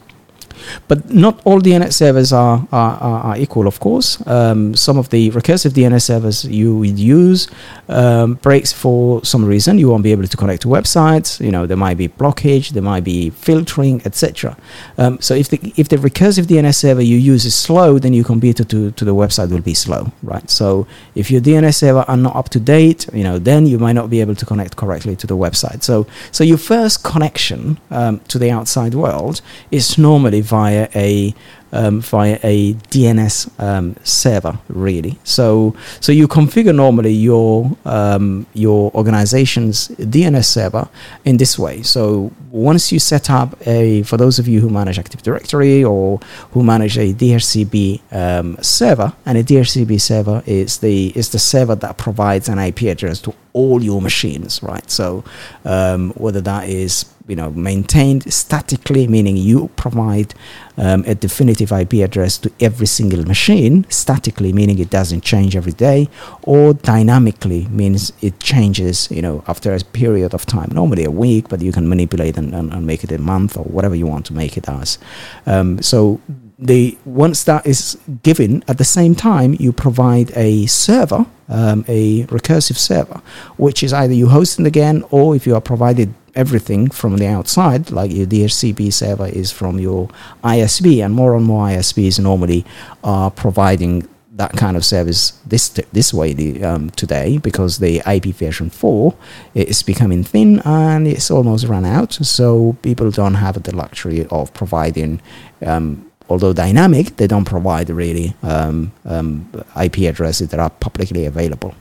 But 0.89 1.11
not 1.11 1.41
all 1.45 1.61
DNS 1.61 1.93
servers 1.93 2.33
are, 2.33 2.67
are, 2.73 2.97
are 3.01 3.37
equal, 3.37 3.67
of 3.67 3.81
course. 3.81 4.25
Um, 4.27 4.75
some 4.75 4.99
of 4.99 5.11
the 5.11 5.31
recursive 5.31 5.73
DNS 5.73 6.03
servers 6.03 6.45
you 6.45 6.77
would 6.79 6.99
use 6.99 7.49
um, 7.89 8.35
breaks 8.35 8.73
for 8.73 9.25
some 9.25 9.45
reason. 9.45 9.79
You 9.79 9.89
won't 9.89 10.03
be 10.03 10.13
able 10.13 10.27
to 10.27 10.37
connect 10.37 10.63
to 10.63 10.69
websites. 10.69 11.41
You 11.41 11.51
know, 11.51 11.67
there 11.67 11.77
might 11.77 11.97
be 11.97 12.09
blockage, 12.09 12.71
there 12.71 12.83
might 12.83 13.05
be 13.05 13.31
filtering, 13.31 14.03
etc. 14.05 14.57
Um, 14.99 15.21
so 15.21 15.35
if 15.35 15.49
the 15.49 15.73
if 15.77 15.89
the 15.89 15.97
recursive 15.97 16.45
DNS 16.45 16.75
server 16.75 17.03
you 17.03 17.17
use 17.17 17.45
is 17.45 17.55
slow, 17.55 17.99
then 17.99 18.13
your 18.13 18.25
computer 18.25 18.65
to, 18.65 18.91
to 18.93 19.05
the 19.05 19.15
website 19.15 19.51
will 19.51 19.61
be 19.61 19.75
slow, 19.75 20.13
right? 20.23 20.49
So 20.51 20.87
if 21.15 21.31
your 21.31 21.41
DNS 21.41 21.75
server 21.75 22.05
are 22.09 22.17
not 22.17 22.37
up 22.37 22.49
to 22.51 22.61
date, 22.61 23.07
you 23.13 23.25
know, 23.25 23.39
then 23.39 23.67
you 23.67 23.79
might 23.79 23.93
not 23.93 24.11
be 24.11 24.21
able 24.21 24.35
to 24.35 24.47
connect 24.47 24.77
correctly 24.77 25.17
to 25.17 25.27
the 25.27 25.37
website. 25.37 25.83
So 25.83 26.07
so 26.33 26.45
your 26.45 26.59
first 26.59 27.03
connection 27.05 27.79
um, 27.91 28.21
to 28.29 28.39
the 28.39 28.51
outside 28.51 28.95
world 28.95 29.41
is 29.71 29.99
normally 29.99 30.41
via 30.51 30.89
a 30.95 31.35
um, 31.73 32.01
via 32.01 32.39
a 32.43 32.75
DNS 32.75 33.49
um, 33.61 33.97
server, 34.03 34.59
really. 34.69 35.19
So, 35.25 35.75
so 36.01 36.13
you 36.13 36.27
configure 36.27 36.75
normally 36.75 37.13
your 37.13 37.77
um, 37.85 38.47
your 38.55 38.91
organization's 38.95 39.89
DNS 39.89 40.45
server 40.45 40.89
in 41.25 41.37
this 41.37 41.59
way. 41.59 41.83
So, 41.83 42.33
once 42.51 42.91
you 42.91 42.99
set 42.99 43.31
up 43.31 43.55
a, 43.67 44.03
for 44.03 44.17
those 44.17 44.39
of 44.39 44.49
you 44.49 44.61
who 44.61 44.69
manage 44.69 44.99
Active 44.99 45.23
Directory 45.23 45.85
or 45.85 46.19
who 46.53 46.63
manage 46.63 46.99
a 46.99 47.15
DHCP 47.15 48.01
um, 48.13 48.57
server, 48.61 49.13
and 49.27 49.39
a 49.39 49.45
DHCP 49.45 50.01
server 50.01 50.43
is 50.47 50.79
the 50.79 51.13
is 51.15 51.31
the 51.31 51.39
server 51.39 51.77
that 51.77 51.99
provides 51.99 52.49
an 52.49 52.59
IP 52.59 52.83
address 52.83 53.21
to 53.23 53.35
all 53.53 53.83
your 53.83 54.01
machines, 54.01 54.63
right? 54.63 54.89
So, 54.91 55.25
um, 55.65 56.11
whether 56.17 56.41
that 56.41 56.69
is 56.69 57.05
you 57.31 57.37
know 57.37 57.51
maintained 57.51 58.31
statically, 58.33 59.07
meaning 59.07 59.37
you 59.37 59.71
provide 59.77 60.35
um, 60.77 61.05
a 61.07 61.15
definitive 61.15 61.71
IP 61.73 61.95
address 61.95 62.37
to 62.39 62.51
every 62.61 62.87
single 62.87 63.25
machine, 63.25 63.87
statically 63.89 64.53
meaning 64.53 64.79
it 64.79 64.91
doesn't 64.91 65.23
change 65.23 65.55
every 65.57 65.73
day, 65.73 66.09
or 66.43 66.75
dynamically 66.75 67.67
means 67.69 68.13
it 68.21 68.39
changes 68.41 69.11
you 69.11 69.23
know 69.23 69.45
after 69.47 69.73
a 69.75 69.81
period 70.01 70.35
of 70.35 70.45
time, 70.45 70.71
normally 70.73 71.05
a 71.05 71.11
week, 71.11 71.49
but 71.49 71.63
you 71.63 71.73
can 71.73 71.89
manipulate 71.89 72.37
and, 72.37 72.55
and, 72.55 72.73
and 72.73 72.87
make 72.87 73.05
it 73.05 73.13
a 73.13 73.19
month 73.19 73.57
or 73.57 73.65
whatever 73.65 73.95
you 73.95 74.07
want 74.07 74.27
to 74.27 74.35
make 74.35 74.57
it 74.57 74.69
as. 74.69 74.99
Um, 75.47 75.81
so 75.81 76.21
the 76.61 76.97
once 77.07 77.45
that 77.45 77.67
is 77.67 77.99
given 78.23 78.63
at 78.69 78.77
the 78.77 78.85
same 78.85 79.15
time 79.15 79.57
you 79.59 79.73
provide 79.73 80.31
a 80.37 80.67
server 80.67 81.25
um, 81.49 81.85
a 81.89 82.25
recursive 82.25 82.77
server 82.77 83.21
which 83.57 83.83
is 83.83 83.95
either 83.95 84.13
you 84.13 84.29
hosting 84.29 84.67
again 84.67 85.03
or 85.11 85.35
if 85.35 85.47
you 85.47 85.55
are 85.55 85.61
provided 85.61 86.13
everything 86.35 86.91
from 86.91 87.17
the 87.17 87.27
outside 87.27 87.91
like 87.91 88.11
your 88.13 88.27
DHCP 88.27 88.93
server 88.93 89.27
is 89.27 89.51
from 89.51 89.79
your 89.79 90.09
ISP 90.45 91.05
and 91.05 91.15
more 91.15 91.35
and 91.37 91.45
more 91.45 91.69
ISPs 91.69 92.19
normally 92.19 92.65
are 93.03 93.31
providing 93.31 94.09
that 94.33 94.53
kind 94.53 94.77
of 94.77 94.85
service 94.85 95.33
this 95.45 95.69
this 95.93 96.15
way 96.15 96.63
um, 96.63 96.91
today 96.91 97.37
because 97.39 97.79
the 97.79 98.01
IP 98.07 98.27
version 98.35 98.71
4 98.71 99.15
is 99.55 99.83
becoming 99.83 100.25
thin 100.25 100.61
and 100.65 101.07
it's 101.07 101.31
almost 101.31 101.67
run 101.67 101.85
out 101.85 102.13
so 102.13 102.77
people 102.83 103.11
don't 103.11 103.35
have 103.35 103.63
the 103.63 103.75
luxury 103.75 104.27
of 104.31 104.55
providing 104.55 105.21
um, 105.67 106.11
although 106.31 106.53
dynamic, 106.53 107.17
they 107.17 107.27
don't 107.27 107.45
provide 107.45 107.91
really 107.91 108.35
um, 108.43 108.93
um, 109.05 109.51
IP 109.83 109.99
addresses 109.99 110.49
that 110.49 110.61
are 110.61 110.71
publicly 110.71 111.27
available. 111.27 111.75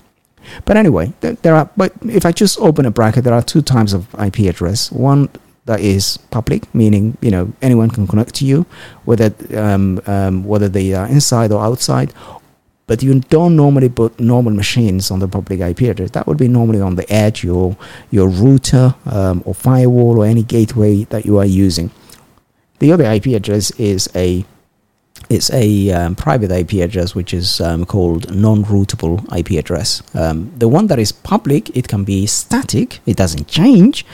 But 0.66 0.78
anyway, 0.78 1.14
there, 1.22 1.56
are. 1.56 1.70
But 1.78 1.94
if 2.04 2.26
I 2.26 2.32
just 2.32 2.60
open 2.60 2.86
a 2.86 2.92
bracket, 2.92 3.24
there 3.24 3.34
are 3.34 3.42
two 3.42 3.62
types 3.62 3.94
of 3.94 4.08
IP 4.16 4.40
address. 4.40 4.92
One 4.92 5.30
that 5.66 5.80
is 5.82 6.18
public, 6.32 6.74
meaning 6.74 7.18
you 7.22 7.32
know 7.32 7.54
anyone 7.62 7.90
can 7.90 8.08
connect 8.08 8.36
to 8.36 8.46
you, 8.46 8.66
whether 9.06 9.34
um, 9.56 10.02
um, 10.08 10.44
whether 10.44 10.70
they 10.70 10.94
are 10.94 11.08
inside 11.08 11.52
or 11.52 11.62
outside. 11.64 12.14
But 12.88 13.04
you 13.04 13.20
don't 13.20 13.56
normally 13.56 13.90
put 13.90 14.20
normal 14.20 14.52
machines 14.52 15.12
on 15.12 15.20
the 15.20 15.28
public 15.28 15.60
IP 15.60 15.82
address. 15.82 16.10
That 16.12 16.26
would 16.26 16.40
be 16.40 16.48
normally 16.48 16.82
on 16.82 16.96
the 16.96 17.12
edge, 17.14 17.44
your 17.44 17.78
your 18.10 18.28
router 18.28 18.96
um, 19.06 19.44
or 19.46 19.54
firewall 19.54 20.20
or 20.20 20.26
any 20.26 20.44
gateway 20.44 21.04
that 21.06 21.26
you 21.26 21.38
are 21.38 21.46
using. 21.46 21.92
The 22.80 22.92
other 22.92 23.04
IP 23.04 23.28
address 23.28 23.72
is 23.72 24.10
a 24.16 24.46
it's 25.30 25.52
a 25.52 25.92
um, 25.92 26.16
private 26.16 26.52
IP 26.52 26.74
address 26.84 27.14
which 27.14 27.34
is 27.34 27.62
um, 27.62 27.86
called 27.86 28.34
non-routable 28.36 29.24
IP 29.38 29.52
address. 29.60 30.02
Um, 30.16 30.52
the 30.58 30.68
one 30.68 30.88
that 30.88 30.98
is 30.98 31.12
public, 31.12 31.76
it 31.78 31.88
can 31.88 32.04
be 32.04 32.26
static; 32.26 33.00
it 33.06 33.16
doesn't 33.16 33.48
change. 33.48 34.06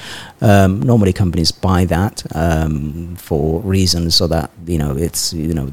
Um, 0.45 0.79
normally, 0.79 1.12
companies 1.12 1.51
buy 1.51 1.86
that 1.86 2.23
um, 2.36 3.15
for 3.15 3.62
reasons 3.62 4.13
so 4.13 4.27
that 4.27 4.51
you 4.67 4.77
know 4.77 4.95
it's 4.95 5.34
you 5.34 5.55
know 5.55 5.71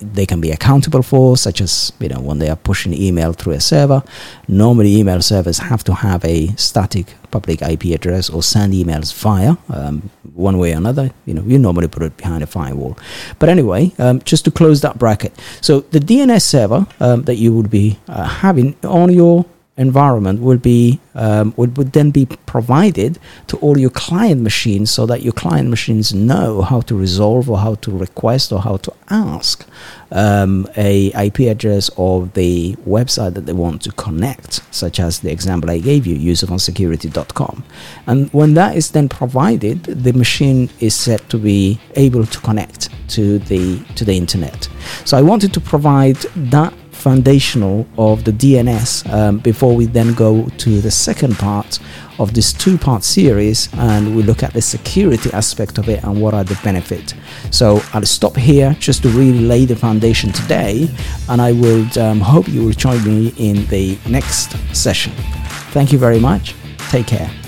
they 0.00 0.24
can 0.24 0.40
be 0.40 0.50
accountable 0.50 1.02
for, 1.02 1.36
such 1.36 1.60
as 1.60 1.92
you 2.00 2.08
know 2.08 2.20
when 2.20 2.38
they 2.38 2.48
are 2.48 2.56
pushing 2.56 2.94
email 2.94 3.34
through 3.34 3.52
a 3.52 3.60
server. 3.60 4.02
Normally, 4.48 4.96
email 4.96 5.20
servers 5.20 5.58
have 5.58 5.84
to 5.84 5.92
have 5.92 6.24
a 6.24 6.46
static 6.56 7.14
public 7.30 7.60
IP 7.60 7.84
address 7.94 8.30
or 8.30 8.42
send 8.42 8.72
emails 8.72 9.12
via 9.12 9.56
um, 9.68 10.08
one 10.32 10.56
way 10.56 10.72
or 10.72 10.78
another. 10.78 11.10
You 11.26 11.34
know, 11.34 11.42
you 11.42 11.58
normally 11.58 11.88
put 11.88 12.02
it 12.02 12.16
behind 12.16 12.42
a 12.42 12.46
firewall. 12.46 12.96
But 13.38 13.50
anyway, 13.50 13.92
um, 13.98 14.22
just 14.22 14.46
to 14.46 14.50
close 14.50 14.80
that 14.80 14.98
bracket, 14.98 15.38
so 15.60 15.80
the 15.80 16.00
DNS 16.00 16.40
server 16.40 16.86
um, 16.98 17.24
that 17.24 17.36
you 17.36 17.52
would 17.54 17.68
be 17.68 17.98
uh, 18.08 18.24
having 18.24 18.74
on 18.84 19.12
your 19.12 19.44
environment 19.76 20.40
will 20.40 20.58
be 20.58 21.00
um, 21.16 21.52
would, 21.56 21.76
would 21.76 21.92
then 21.92 22.10
be 22.10 22.26
provided 22.26 23.18
to 23.48 23.56
all 23.58 23.76
your 23.76 23.90
client 23.90 24.40
machines 24.40 24.90
so 24.90 25.04
that 25.06 25.22
your 25.22 25.32
client 25.32 25.68
machines 25.68 26.14
know 26.14 26.62
how 26.62 26.80
to 26.80 26.94
resolve 26.96 27.50
or 27.50 27.58
how 27.58 27.74
to 27.76 27.90
request 27.90 28.52
or 28.52 28.60
how 28.60 28.76
to 28.76 28.92
ask 29.10 29.66
um, 30.12 30.68
a 30.76 31.08
IP 31.26 31.40
address 31.40 31.90
of 31.96 32.34
the 32.34 32.74
website 32.86 33.34
that 33.34 33.46
they 33.46 33.52
want 33.52 33.82
to 33.82 33.90
connect 33.92 34.62
such 34.72 35.00
as 35.00 35.20
the 35.20 35.30
example 35.32 35.70
I 35.70 35.78
gave 35.78 36.06
you 36.06 36.16
yusufonSecurity.com 36.16 37.64
and 38.06 38.32
when 38.32 38.54
that 38.54 38.76
is 38.76 38.92
then 38.92 39.08
provided 39.08 39.84
the 39.84 40.12
machine 40.12 40.70
is 40.78 40.94
set 40.94 41.28
to 41.30 41.38
be 41.38 41.80
able 41.96 42.26
to 42.26 42.40
connect 42.40 42.90
to 43.08 43.38
the 43.40 43.78
to 43.96 44.04
the 44.04 44.16
internet. 44.16 44.68
So 45.04 45.16
I 45.16 45.22
wanted 45.22 45.52
to 45.54 45.60
provide 45.60 46.16
that 46.36 46.72
foundational 47.04 47.86
of 47.98 48.24
the 48.24 48.32
DNS 48.32 49.12
um, 49.12 49.38
before 49.38 49.76
we 49.76 49.84
then 49.84 50.14
go 50.14 50.48
to 50.56 50.80
the 50.80 50.90
second 50.90 51.34
part 51.36 51.78
of 52.18 52.32
this 52.32 52.50
two 52.52 52.78
part 52.78 53.04
series 53.04 53.68
and 53.74 54.16
we 54.16 54.22
look 54.22 54.42
at 54.42 54.54
the 54.54 54.62
security 54.62 55.30
aspect 55.34 55.76
of 55.76 55.90
it 55.90 56.02
and 56.04 56.18
what 56.22 56.32
are 56.32 56.44
the 56.44 56.58
benefits. 56.64 57.12
So 57.50 57.82
I'll 57.92 58.06
stop 58.06 58.36
here 58.36 58.74
just 58.80 59.02
to 59.02 59.10
really 59.10 59.40
lay 59.40 59.66
the 59.66 59.76
foundation 59.76 60.32
today 60.32 60.88
and 61.28 61.42
I 61.42 61.52
would 61.52 61.98
um, 61.98 62.20
hope 62.20 62.48
you 62.48 62.64
will 62.64 62.78
join 62.88 63.04
me 63.04 63.34
in 63.36 63.66
the 63.66 63.98
next 64.08 64.56
session. 64.74 65.12
Thank 65.76 65.92
you 65.92 65.98
very 65.98 66.20
much. 66.20 66.54
Take 66.88 67.08
care. 67.08 67.43